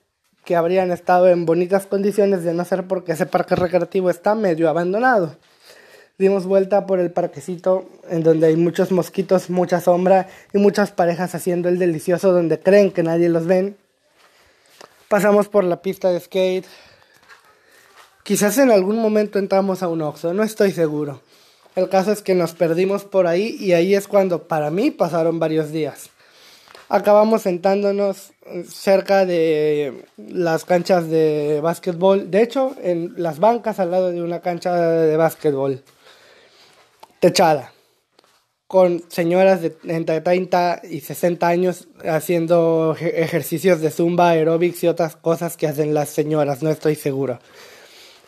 [0.47, 4.71] que habrían estado en bonitas condiciones de no ser porque ese parque recreativo está medio
[4.71, 5.37] abandonado
[6.19, 11.35] dimos vuelta por el parquecito en donde hay muchos mosquitos, mucha sombra y muchas parejas
[11.35, 13.77] haciendo el delicioso donde creen que nadie los ven.
[15.09, 16.67] Pasamos por la pista de skate,
[18.27, 21.21] Quizás en algún momento entramos a un Oxxo, no estoy seguro.
[21.77, 25.39] El caso es que nos perdimos por ahí y ahí es cuando para mí pasaron
[25.39, 26.11] varios días.
[26.89, 28.33] Acabamos sentándonos
[28.69, 34.41] cerca de las canchas de básquetbol, de hecho en las bancas al lado de una
[34.41, 35.85] cancha de básquetbol
[37.21, 37.73] techada,
[38.67, 45.17] con señoras de entre 30 y 60 años haciendo ejercicios de zumba, aeróbics y otras
[45.17, 47.39] cosas que hacen las señoras, no estoy seguro.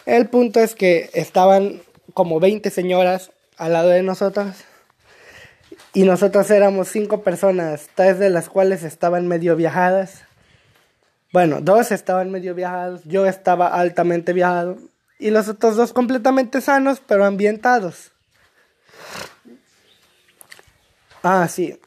[0.07, 1.83] El punto es que estaban
[2.15, 4.55] como 20 señoras al lado de nosotros.
[5.93, 10.23] Y nosotros éramos cinco personas, tres de las cuales estaban medio viajadas.
[11.33, 14.79] Bueno, dos estaban medio viajados, yo estaba altamente viajado.
[15.19, 18.13] Y los otros dos completamente sanos, pero ambientados.
[21.23, 21.79] Ah, sí.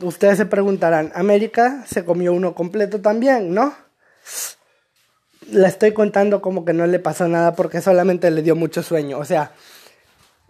[0.00, 3.74] Ustedes se preguntarán, América se comió uno completo también, ¿no?
[5.50, 9.18] La estoy contando como que no le pasó nada porque solamente le dio mucho sueño.
[9.18, 9.52] O sea,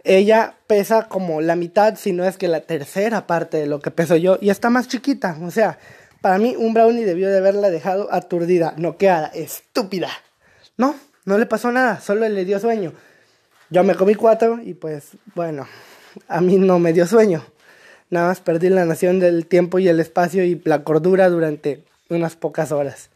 [0.03, 3.91] ella pesa como la mitad, si no es que la tercera parte de lo que
[3.91, 5.37] peso yo, y está más chiquita.
[5.41, 5.79] O sea,
[6.21, 10.09] para mí un brownie debió de haberla dejado aturdida, noqueada, estúpida.
[10.77, 12.93] No, no le pasó nada, solo le dio sueño.
[13.69, 15.67] Yo me comí cuatro y pues bueno,
[16.27, 17.43] a mí no me dio sueño.
[18.09, 22.35] Nada más perdí la nación del tiempo y el espacio y la cordura durante unas
[22.35, 23.09] pocas horas.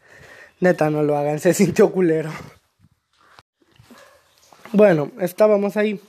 [0.60, 2.30] Neta, no lo hagan, se sintió culero.
[4.72, 6.00] Bueno, estábamos ahí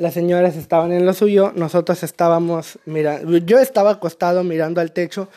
[0.00, 5.28] las señoras estaban en lo suyo, nosotros estábamos mirando, yo estaba acostado mirando al techo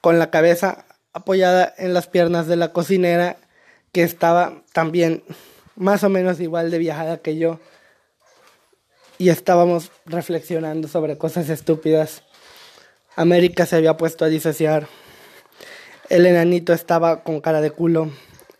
[0.00, 3.36] con la cabeza apoyada en las piernas de la cocinera
[3.92, 5.22] que estaba también
[5.76, 7.60] más o menos igual de viajada que yo
[9.18, 12.22] y estábamos reflexionando sobre cosas estúpidas.
[13.16, 14.86] América se había puesto a disociar.
[16.08, 18.10] El enanito estaba con cara de culo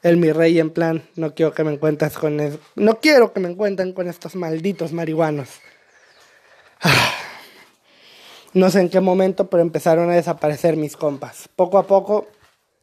[0.02, 2.58] el mi rey en plan, no quiero que me encuentres con eso.
[2.76, 5.48] No quiero que me encuentren con estos malditos marihuanos.
[8.54, 11.48] No sé en qué momento, pero empezaron a desaparecer mis compas.
[11.54, 12.28] Poco a poco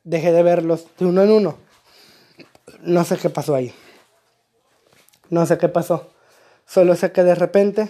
[0.03, 1.57] dejé de verlos de uno en uno.
[2.81, 3.73] No sé qué pasó ahí.
[5.29, 6.11] No sé qué pasó.
[6.67, 7.89] Solo sé que de repente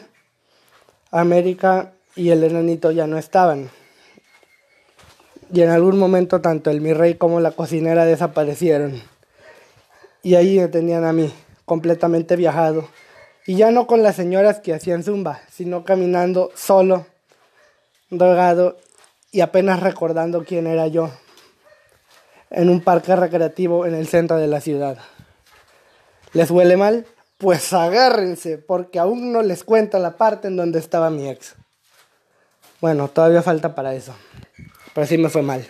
[1.11, 3.69] América y el enanito ya no estaban.
[5.51, 9.01] Y en algún momento tanto el mi rey como la cocinera desaparecieron.
[10.23, 11.31] Y ahí me tenían a mí,
[11.65, 12.89] completamente viajado.
[13.45, 17.05] Y ya no con las señoras que hacían zumba, sino caminando solo,
[18.09, 18.77] drogado
[19.31, 21.11] y apenas recordando quién era yo.
[22.49, 24.97] En un parque recreativo en el centro de la ciudad.
[26.33, 27.05] ¿Les huele mal?
[27.37, 31.55] Pues agárrense, porque aún no les cuento la parte en donde estaba mi ex.
[32.79, 34.15] Bueno, todavía falta para eso.
[34.93, 35.67] Pero sí me fue mal.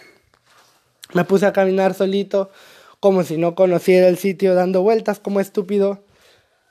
[1.14, 2.52] Me puse a caminar solito
[3.00, 6.04] como si no conociera el sitio, dando vueltas como estúpido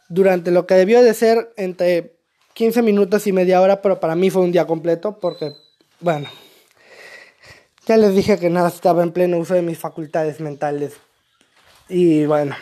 [0.08, 2.16] durante lo que debió de ser entre
[2.54, 5.52] 15 minutos y media hora, pero para mí fue un día completo porque,
[6.00, 6.28] bueno,
[7.86, 10.94] ya les dije que nada estaba en pleno uso de mis facultades mentales.
[11.88, 12.56] Y bueno,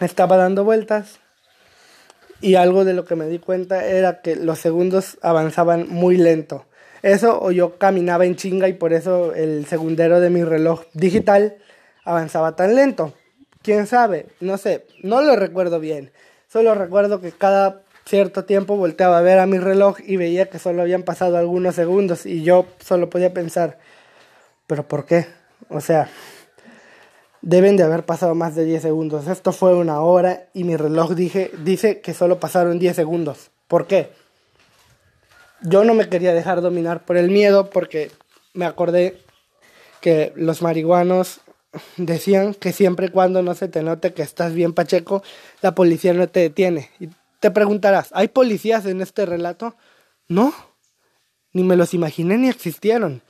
[0.00, 1.18] estaba dando vueltas
[2.40, 6.66] y algo de lo que me di cuenta era que los segundos avanzaban muy lento.
[7.02, 11.56] Eso o yo caminaba en chinga y por eso el segundero de mi reloj digital
[12.04, 13.14] avanzaba tan lento.
[13.62, 14.26] ¿Quién sabe?
[14.40, 16.12] No sé, no lo recuerdo bien.
[16.48, 20.58] Solo recuerdo que cada cierto tiempo volteaba a ver a mi reloj y veía que
[20.58, 23.78] solo habían pasado algunos segundos y yo solo podía pensar,
[24.66, 25.26] ¿pero por qué?
[25.68, 26.08] O sea,
[27.42, 29.26] deben de haber pasado más de 10 segundos.
[29.26, 33.50] Esto fue una hora y mi reloj dije, dice que solo pasaron 10 segundos.
[33.66, 34.10] ¿Por qué?
[35.62, 38.10] Yo no me quería dejar dominar por el miedo porque
[38.54, 39.18] me acordé
[40.00, 41.40] que los marihuanos
[41.96, 45.22] decían que siempre y cuando no se te note que estás bien pacheco,
[45.60, 46.90] la policía no te detiene.
[47.00, 47.08] Y
[47.40, 49.76] te preguntarás, ¿hay policías en este relato?
[50.28, 50.52] No,
[51.52, 53.22] ni me los imaginé ni existieron.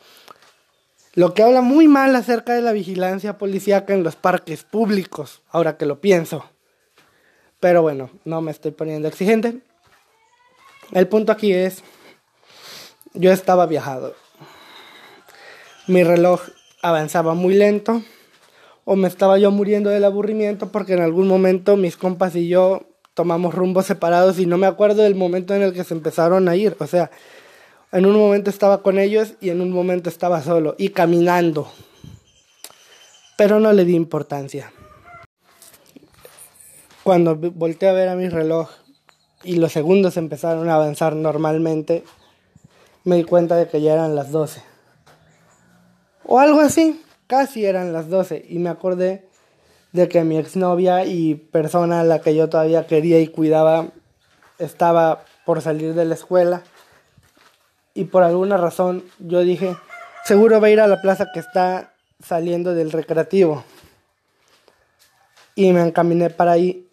[1.19, 5.77] Lo que habla muy mal acerca de la vigilancia policíaca en los parques públicos, ahora
[5.77, 6.45] que lo pienso.
[7.59, 9.59] Pero bueno, no me estoy poniendo exigente.
[10.93, 11.83] El punto aquí es,
[13.15, 14.15] yo estaba viajado.
[15.89, 16.41] Mi reloj
[16.83, 18.01] avanzaba muy lento
[18.85, 22.87] o me estaba yo muriendo del aburrimiento porque en algún momento mis compas y yo
[23.15, 26.55] tomamos rumbos separados y no me acuerdo del momento en el que se empezaron a
[26.55, 26.77] ir.
[26.79, 27.11] O sea,
[27.93, 31.71] en un momento estaba con ellos y en un momento estaba solo y caminando.
[33.37, 34.73] Pero no le di importancia.
[37.03, 38.71] Cuando volteé a ver a mi reloj
[39.43, 42.05] y los segundos empezaron a avanzar normalmente,
[43.05, 44.63] me di cuenta de que ya eran las 12.
[46.25, 47.03] O algo así.
[47.27, 49.29] Casi eran las 12 y me acordé
[49.93, 53.89] de que mi exnovia y persona a la que yo todavía quería y cuidaba
[54.59, 56.63] estaba por salir de la escuela.
[57.99, 59.77] Y por alguna razón yo dije,
[60.25, 63.65] seguro va a ir a la plaza que está saliendo del recreativo.
[65.57, 66.89] Y me encaminé para ahí,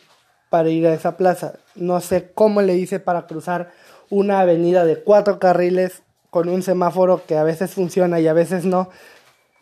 [0.49, 1.59] para ir a esa plaza.
[1.75, 3.71] No sé cómo le hice para cruzar
[4.09, 6.01] una avenida de cuatro carriles
[6.31, 8.89] con un semáforo que a veces funciona y a veces no,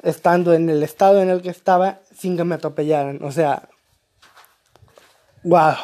[0.01, 3.21] estando en el estado en el que estaba sin que me atropellaran.
[3.21, 3.67] O sea,
[5.43, 5.75] wow.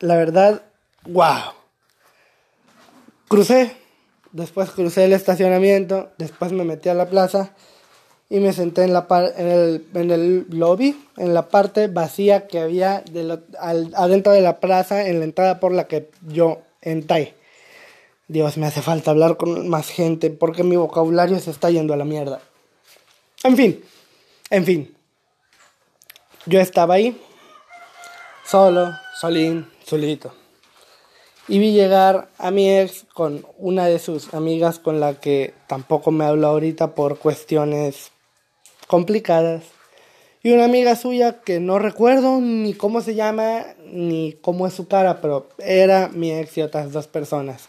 [0.00, 0.62] La verdad,
[1.06, 1.52] wow.
[3.28, 3.83] Crucé,
[4.34, 7.52] después crucé el estacionamiento, después me metí a la plaza
[8.28, 9.06] y me senté en, la
[9.36, 13.38] en, el, lobby, en la parte vacía que había de
[13.94, 17.34] adentro de la plaza, en la entrada por la que yo entré.
[18.26, 21.96] Dios, me hace falta hablar con más gente porque mi vocabulario se está yendo a
[21.96, 22.40] la mierda.
[23.44, 23.84] En fin,
[24.50, 24.96] en fin.
[26.46, 27.20] Yo estaba ahí,
[28.44, 30.43] solo, solín, solito.
[31.46, 36.10] Y vi llegar a mi ex con una de sus amigas con la que tampoco
[36.10, 38.10] me hablo ahorita por cuestiones
[38.86, 39.64] complicadas.
[40.42, 44.88] Y una amiga suya que no recuerdo ni cómo se llama ni cómo es su
[44.88, 47.68] cara, pero era mi ex y otras dos personas.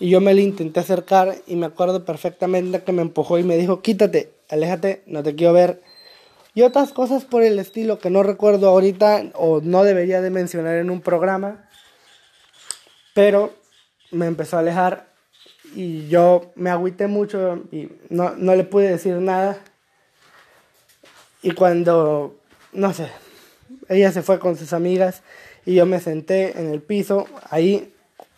[0.00, 3.56] Y yo me le intenté acercar y me acuerdo perfectamente que me empujó y me
[3.56, 5.82] dijo, quítate, aléjate, no te quiero ver.
[6.54, 10.76] Y otras cosas por el estilo que no recuerdo ahorita o no debería de mencionar
[10.76, 11.68] en un programa.
[13.20, 13.52] Pero
[14.12, 15.06] me empezó a alejar
[15.74, 19.58] y yo me agüité mucho y no, no le pude decir nada.
[21.42, 22.40] Y cuando,
[22.72, 23.08] no sé,
[23.90, 25.20] ella se fue con sus amigas
[25.66, 27.92] y yo me senté en el piso ahí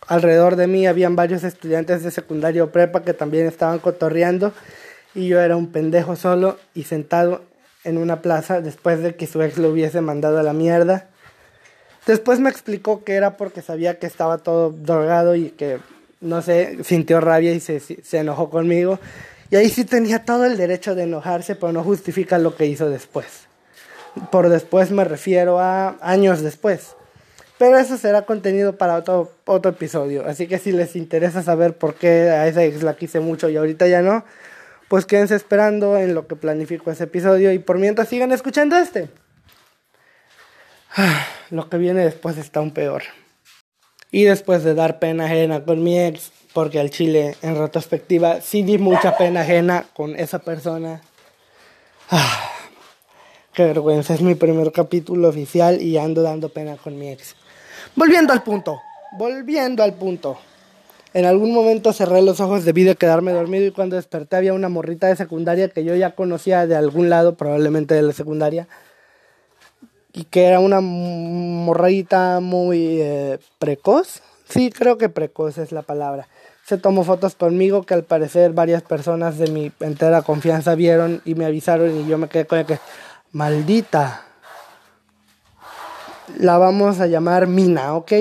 [0.09, 4.53] alrededor de mí habían varios estudiantes de secundario prepa que también estaban cotorreando
[5.15, 7.43] y yo era un pendejo solo y sentado
[7.85, 11.12] en una plaza después de que su ex lo hubiese mandado a la mierda.
[12.07, 15.79] Después me explicó que era porque sabía que estaba todo drogado y que,
[16.21, 18.99] no sé, sintió rabia y se, se enojó conmigo.
[19.51, 22.91] Y ahí sí tenía todo el derecho de enojarse, pero no justifica lo que hizo
[22.91, 23.27] después.
[24.31, 26.97] Por después me refiero a años después.
[27.59, 30.27] Pero eso será contenido para otro, otro episodio.
[30.27, 33.57] Así que si les interesa saber por qué a esa ex la quise mucho y
[33.57, 34.25] ahorita ya no,
[34.89, 39.09] pues quédense esperando en lo que planifico ese episodio y por mientras sigan escuchando este.
[41.51, 43.03] Lo que viene después está aún peor.
[44.11, 48.63] Y después de dar pena ajena con mi ex, porque al chile en retrospectiva sí
[48.63, 51.01] di mucha pena ajena con esa persona.
[53.55, 57.37] qué vergüenza, es mi primer capítulo oficial y ando dando pena con mi ex.
[57.97, 58.81] Volviendo al punto,
[59.17, 60.39] volviendo al punto.
[61.15, 64.71] En algún momento cerré los ojos debido a quedarme dormido y cuando desperté había una
[64.71, 68.67] morrita de secundaria que yo ya conocía de algún lado, probablemente de la secundaria,
[70.13, 74.23] y que era una morrita muy eh, precoz.
[74.49, 76.29] Sí, creo que precoz es la palabra.
[76.67, 81.35] Se tomó fotos conmigo que al parecer varias personas de mi entera confianza vieron y
[81.35, 82.79] me avisaron y yo me quedé con que,
[83.33, 84.27] maldita,
[86.39, 88.13] la vamos a llamar Mina, ¿ok?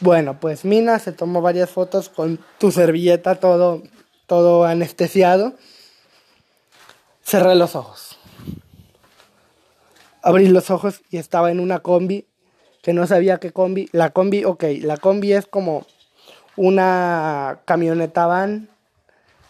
[0.00, 3.82] Bueno, pues Mina se tomó varias fotos con tu servilleta todo,
[4.26, 5.54] todo anestesiado.
[7.22, 8.09] Cerré los ojos.
[10.22, 12.26] Abrí los ojos y estaba en una combi
[12.82, 13.88] que no sabía qué combi.
[13.92, 15.86] La combi, ok, la combi es como
[16.56, 18.68] una camioneta van,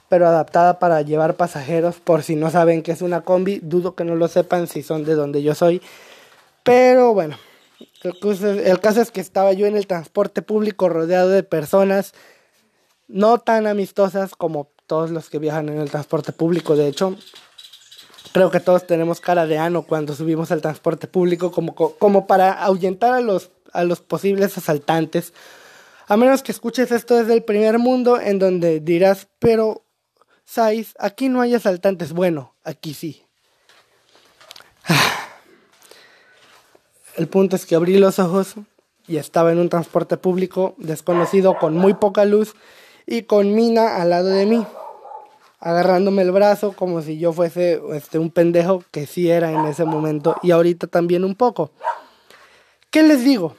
[0.08, 1.96] pero adaptada para llevar pasajeros.
[1.96, 5.04] Por si no saben qué es una combi, dudo que no lo sepan si son
[5.04, 5.82] de donde yo soy.
[6.62, 7.36] Pero bueno,
[8.02, 12.12] el caso, es que estaba yo en el transporte público rodeado de personas
[13.08, 16.76] no tan amistosas como todos los que viajan en el transporte público.
[16.76, 17.16] De hecho,
[18.32, 22.52] creo que todos tenemos cara de ano cuando subimos al transporte público como, como para
[22.52, 25.32] ahuyentar a los, a los posibles asaltantes.
[26.06, 29.84] A menos que escuches esto desde el primer mundo en donde dirás, pero,
[30.44, 32.12] Sais, aquí no hay asaltantes.
[32.12, 33.22] Bueno, aquí sí.
[37.16, 38.54] El punto es que abrí los ojos
[39.06, 42.54] y estaba en un transporte público desconocido con muy poca luz
[43.06, 44.66] y con Mina al lado de mí,
[45.60, 49.84] agarrándome el brazo como si yo fuese este, un pendejo que sí era en ese
[49.84, 51.70] momento y ahorita también un poco.
[52.90, 53.54] ¿Qué les digo?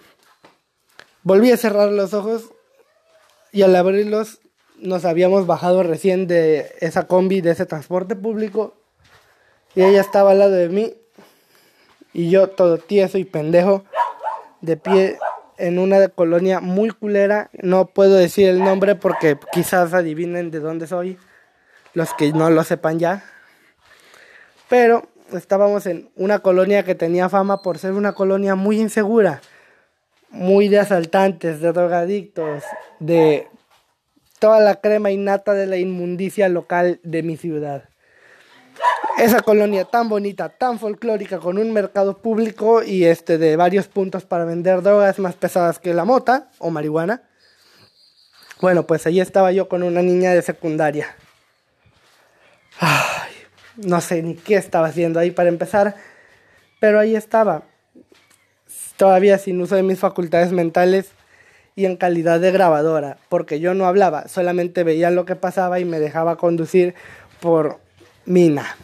[1.23, 2.49] Volví a cerrar los ojos
[3.51, 4.39] y al abrirlos
[4.77, 8.73] nos habíamos bajado recién de esa combi, de ese transporte público
[9.75, 10.95] y ella estaba al lado de mí
[12.13, 13.85] y yo todo tieso y pendejo
[14.61, 15.19] de pie
[15.57, 17.51] en una colonia muy culera.
[17.53, 21.17] No puedo decir el nombre porque quizás adivinen de dónde soy,
[21.93, 23.23] los que no lo sepan ya.
[24.69, 29.41] Pero estábamos en una colonia que tenía fama por ser una colonia muy insegura,
[30.29, 32.63] muy de asaltantes, de drogadictos,
[32.99, 33.47] de
[34.39, 37.89] toda la crema innata de la inmundicia local de mi ciudad.
[39.17, 44.25] Esa colonia tan bonita, tan folclórica, con un mercado público y este de varios puntos
[44.25, 47.21] para vender drogas más pesadas que la mota o marihuana.
[48.61, 51.15] Bueno, pues allí estaba yo con una niña de secundaria.
[52.83, 53.31] Ay,
[53.77, 55.95] no sé ni qué estaba haciendo ahí para empezar,
[56.79, 57.61] pero ahí estaba,
[58.97, 61.11] todavía sin uso de mis facultades mentales
[61.75, 65.85] y en calidad de grabadora, porque yo no hablaba, solamente veía lo que pasaba y
[65.85, 66.95] me dejaba conducir
[67.39, 67.79] por
[68.25, 68.75] Mina.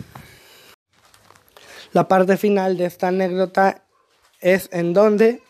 [1.91, 3.81] La parte final de esta anécdota
[4.41, 5.41] es en donde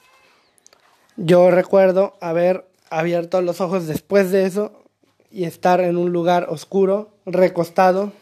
[1.17, 4.85] yo recuerdo haber abierto los ojos después de eso
[5.29, 8.13] y estar en un lugar oscuro, recostado.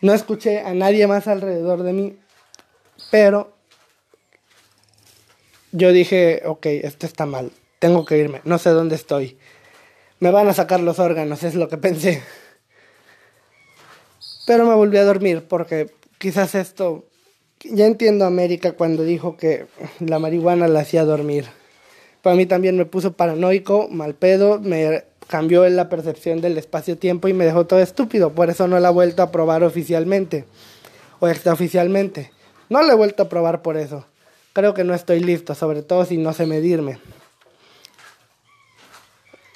[0.00, 2.18] No escuché a nadie más alrededor de mí,
[3.10, 3.52] pero
[5.72, 9.36] yo dije, ok, esto está mal tengo que irme, no sé dónde estoy.
[10.20, 12.22] Me van a sacar los órganos, es lo que pensé.
[14.46, 17.06] Pero me volví a dormir porque quizás esto...
[17.62, 19.66] Ya entiendo América cuando dijo que
[19.98, 21.46] la marihuana la hacía dormir.
[22.22, 27.32] Para mí también me puso paranoico, mal pedo, me cambió la percepción del espacio-tiempo y
[27.32, 28.32] me dejó todo estúpido.
[28.32, 30.44] Por eso no la he vuelto a probar oficialmente
[31.20, 32.32] o extraoficialmente.
[32.68, 34.04] No la he vuelto a probar por eso.
[34.52, 36.98] Creo que no estoy listo, sobre todo si no sé medirme.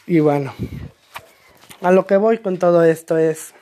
[0.07, 0.55] Y bueno,
[1.81, 3.53] a lo que voy con todo esto es,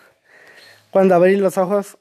[0.90, 1.96] cuando abrí los ojos,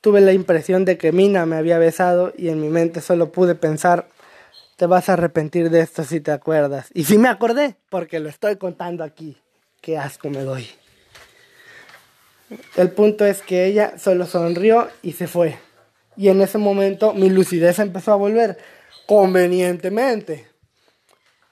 [0.00, 3.54] tuve la impresión de que Mina me había besado y en mi mente solo pude
[3.54, 4.08] pensar,
[4.78, 6.86] te vas a arrepentir de esto si te acuerdas.
[6.94, 9.36] Y sí me acordé, porque lo estoy contando aquí.
[9.80, 10.68] Qué asco me doy.
[12.76, 15.58] El punto es que ella solo sonrió y se fue.
[16.16, 18.56] Y en ese momento mi lucidez empezó a volver
[19.06, 20.46] convenientemente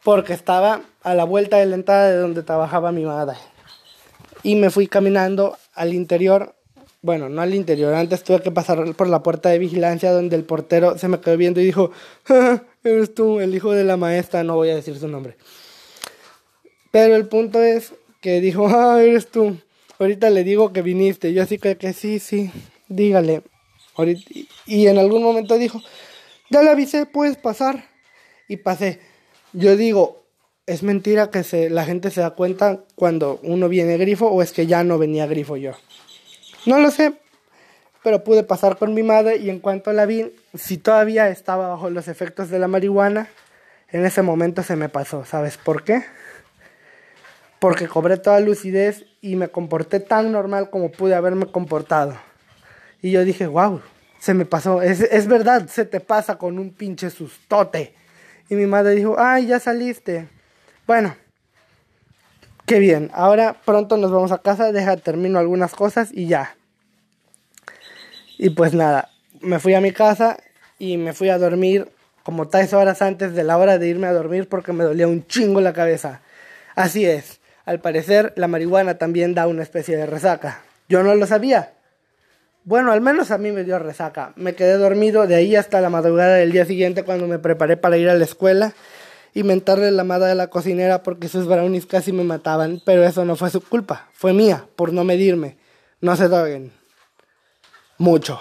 [0.05, 3.37] porque estaba a la vuelta de la entrada de donde trabajaba mi madre.
[4.45, 6.55] Y me fui caminando al interior,
[7.03, 10.45] bueno, no al interior, antes tuve que pasar por la puerta de vigilancia donde el
[10.45, 11.91] portero se me quedó viendo y dijo,
[12.91, 15.37] eres tú, el hijo de la maestra, no voy a decir su nombre.
[16.91, 19.57] Pero el punto es que dijo, ah, eres tú,
[19.99, 22.51] ahorita le digo que viniste, yo así que, que sí, sí,
[22.89, 23.43] dígale.
[24.67, 25.81] Y en algún momento dijo,
[26.51, 27.89] ya le avisé, puedes pasar.
[28.49, 29.01] Y pasé.
[29.53, 30.27] Yo digo,
[30.67, 34.53] ¿es mentira que se, la gente se da cuenta cuando uno viene grifo o es
[34.53, 35.73] que ya no venía grifo yo?
[36.67, 37.15] No lo sé,
[38.07, 41.91] pero pude pasar con mi madre y en cuanto la vi, si todavía estaba bajo
[41.91, 43.27] los efectos de la marihuana,
[43.91, 45.25] en ese momento se me pasó.
[45.25, 46.05] ¿Sabes por qué?
[47.59, 52.17] Porque cobré toda lucidez y me comporté tan normal como pude haberme comportado.
[53.03, 53.81] Y yo dije, wow,
[54.21, 54.83] se me pasó.
[54.83, 57.93] Es, es verdad, se te pasa con un pinche sustote.
[58.49, 60.29] Y mi madre dijo, ay, ya saliste.
[60.87, 61.17] Bueno,
[62.67, 63.11] qué bien.
[63.13, 66.55] Ahora pronto nos vamos a casa, deja, termino algunas cosas y ya.
[68.39, 69.11] Y pues nada,
[69.41, 70.39] me fui a mi casa
[70.79, 71.89] y me fui a dormir
[72.23, 75.27] como tres horas antes de la hora de irme a dormir porque me dolía un
[75.27, 76.21] chingo la cabeza.
[76.75, 80.63] Así es, al parecer la marihuana también da una especie de resaca.
[80.89, 81.73] Yo no lo sabía,
[82.67, 84.33] bueno, al menos a mí me dio resaca.
[84.35, 87.97] Me quedé dormido de ahí hasta la madrugada del día siguiente cuando me preparé para
[87.97, 88.75] ir a la escuela
[89.33, 93.25] y mentarle la madre de la cocinera porque sus brownies casi me mataban, pero eso
[93.25, 95.59] no fue su culpa, fue mía por no medirme.
[96.01, 96.73] No se droguen.
[97.99, 98.41] Mucho.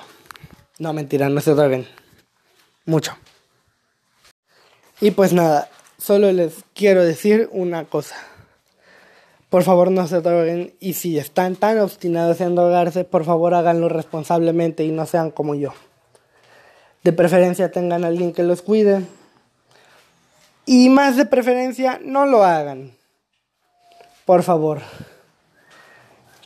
[0.79, 1.87] No, mentira, no se droguen.
[2.85, 3.15] Mucho.
[4.99, 8.15] Y pues nada, solo les quiero decir una cosa.
[9.49, 13.87] Por favor no se droguen y si están tan obstinados en drogarse, por favor háganlo
[13.87, 15.73] responsablemente y no sean como yo.
[17.03, 19.05] De preferencia tengan a alguien que los cuide.
[20.65, 22.97] Y más de preferencia no lo hagan.
[24.25, 24.81] Por favor.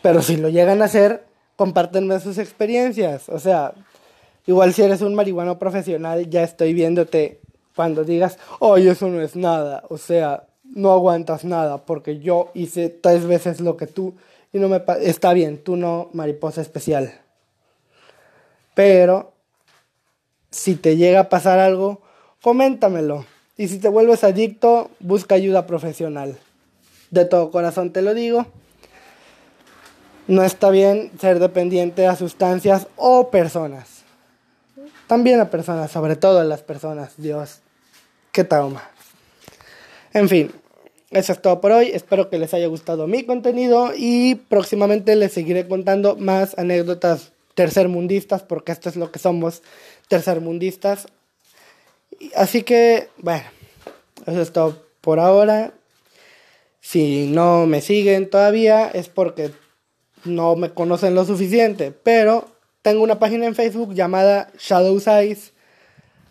[0.01, 1.28] Pero si lo llegan a hacer,
[1.59, 3.27] compártenme sus experiencias.
[3.27, 3.73] O sea,
[4.47, 7.41] igual si eres un marihuano profesional, ya estoy viéndote
[7.75, 9.83] cuando digas, oye, eso no es nada.
[9.89, 14.13] O sea, no aguantas nada porque yo hice tres veces lo que tú
[14.53, 17.11] y no me está bien, tú no mariposa especial.
[18.73, 19.33] Pero
[20.51, 21.99] si te llega a pasar algo,
[22.41, 23.25] coméntamelo.
[23.57, 26.37] Y si te vuelves adicto, busca ayuda profesional.
[27.11, 28.45] De todo corazón te lo digo.
[30.29, 34.03] No está bien ser dependiente a sustancias o personas.
[35.07, 37.13] También a personas, sobre todo a las personas.
[37.17, 37.61] Dios,
[38.31, 38.87] qué trauma.
[40.13, 40.51] En fin,
[41.09, 41.89] eso es todo por hoy.
[41.95, 48.43] Espero que les haya gustado mi contenido y próximamente les seguiré contando más anécdotas tercermundistas,
[48.43, 49.63] porque esto es lo que somos,
[50.09, 51.07] tercermundistas.
[52.35, 53.45] Así que, bueno,
[54.27, 55.73] eso es todo por ahora.
[56.81, 59.51] Si no me siguen todavía es porque
[60.25, 62.47] no me conocen lo suficiente, pero
[62.81, 65.53] tengo una página en Facebook llamada Shadows Eyes.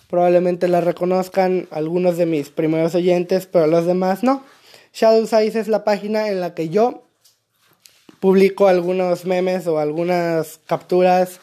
[0.09, 4.43] Probablemente la reconozcan algunos de mis primeros oyentes, pero los demás no.
[4.95, 7.05] Shadows Eyes es la página en la que yo
[8.21, 11.41] publico algunos memes o algunas capturas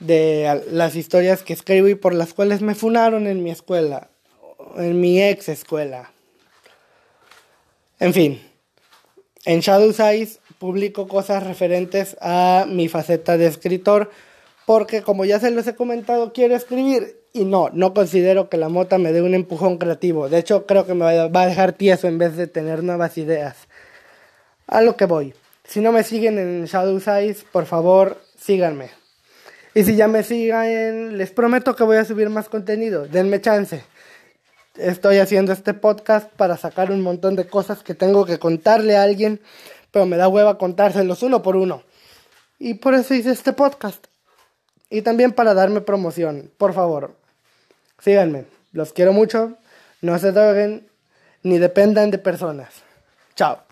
[0.00, 4.08] de las historias que escribo y por las cuales me funaron en mi escuela,
[4.76, 6.10] en mi ex escuela.
[7.98, 8.42] En fin,
[9.44, 14.10] en Shadows Eyes publico cosas referentes a mi faceta de escritor
[14.66, 18.68] porque como ya se los he comentado quiero escribir y no, no considero que la
[18.68, 20.28] mota me dé un empujón creativo.
[20.28, 23.56] De hecho creo que me va a dejar tieso en vez de tener nuevas ideas.
[24.66, 25.34] A lo que voy.
[25.64, 28.90] Si no me siguen en Shadow Size, por favor, síganme.
[29.74, 33.06] Y si ya me siguen, les prometo que voy a subir más contenido.
[33.06, 33.82] Denme chance.
[34.76, 39.04] Estoy haciendo este podcast para sacar un montón de cosas que tengo que contarle a
[39.04, 39.40] alguien,
[39.90, 41.82] pero me da hueva contárselos uno por uno.
[42.58, 44.06] Y por eso hice este podcast.
[44.90, 46.50] Y también para darme promoción.
[46.58, 47.14] Por favor,
[48.00, 48.44] síganme.
[48.72, 49.56] Los quiero mucho.
[50.02, 50.88] No se droguen
[51.42, 52.82] ni dependan de personas.
[53.34, 53.69] Chao.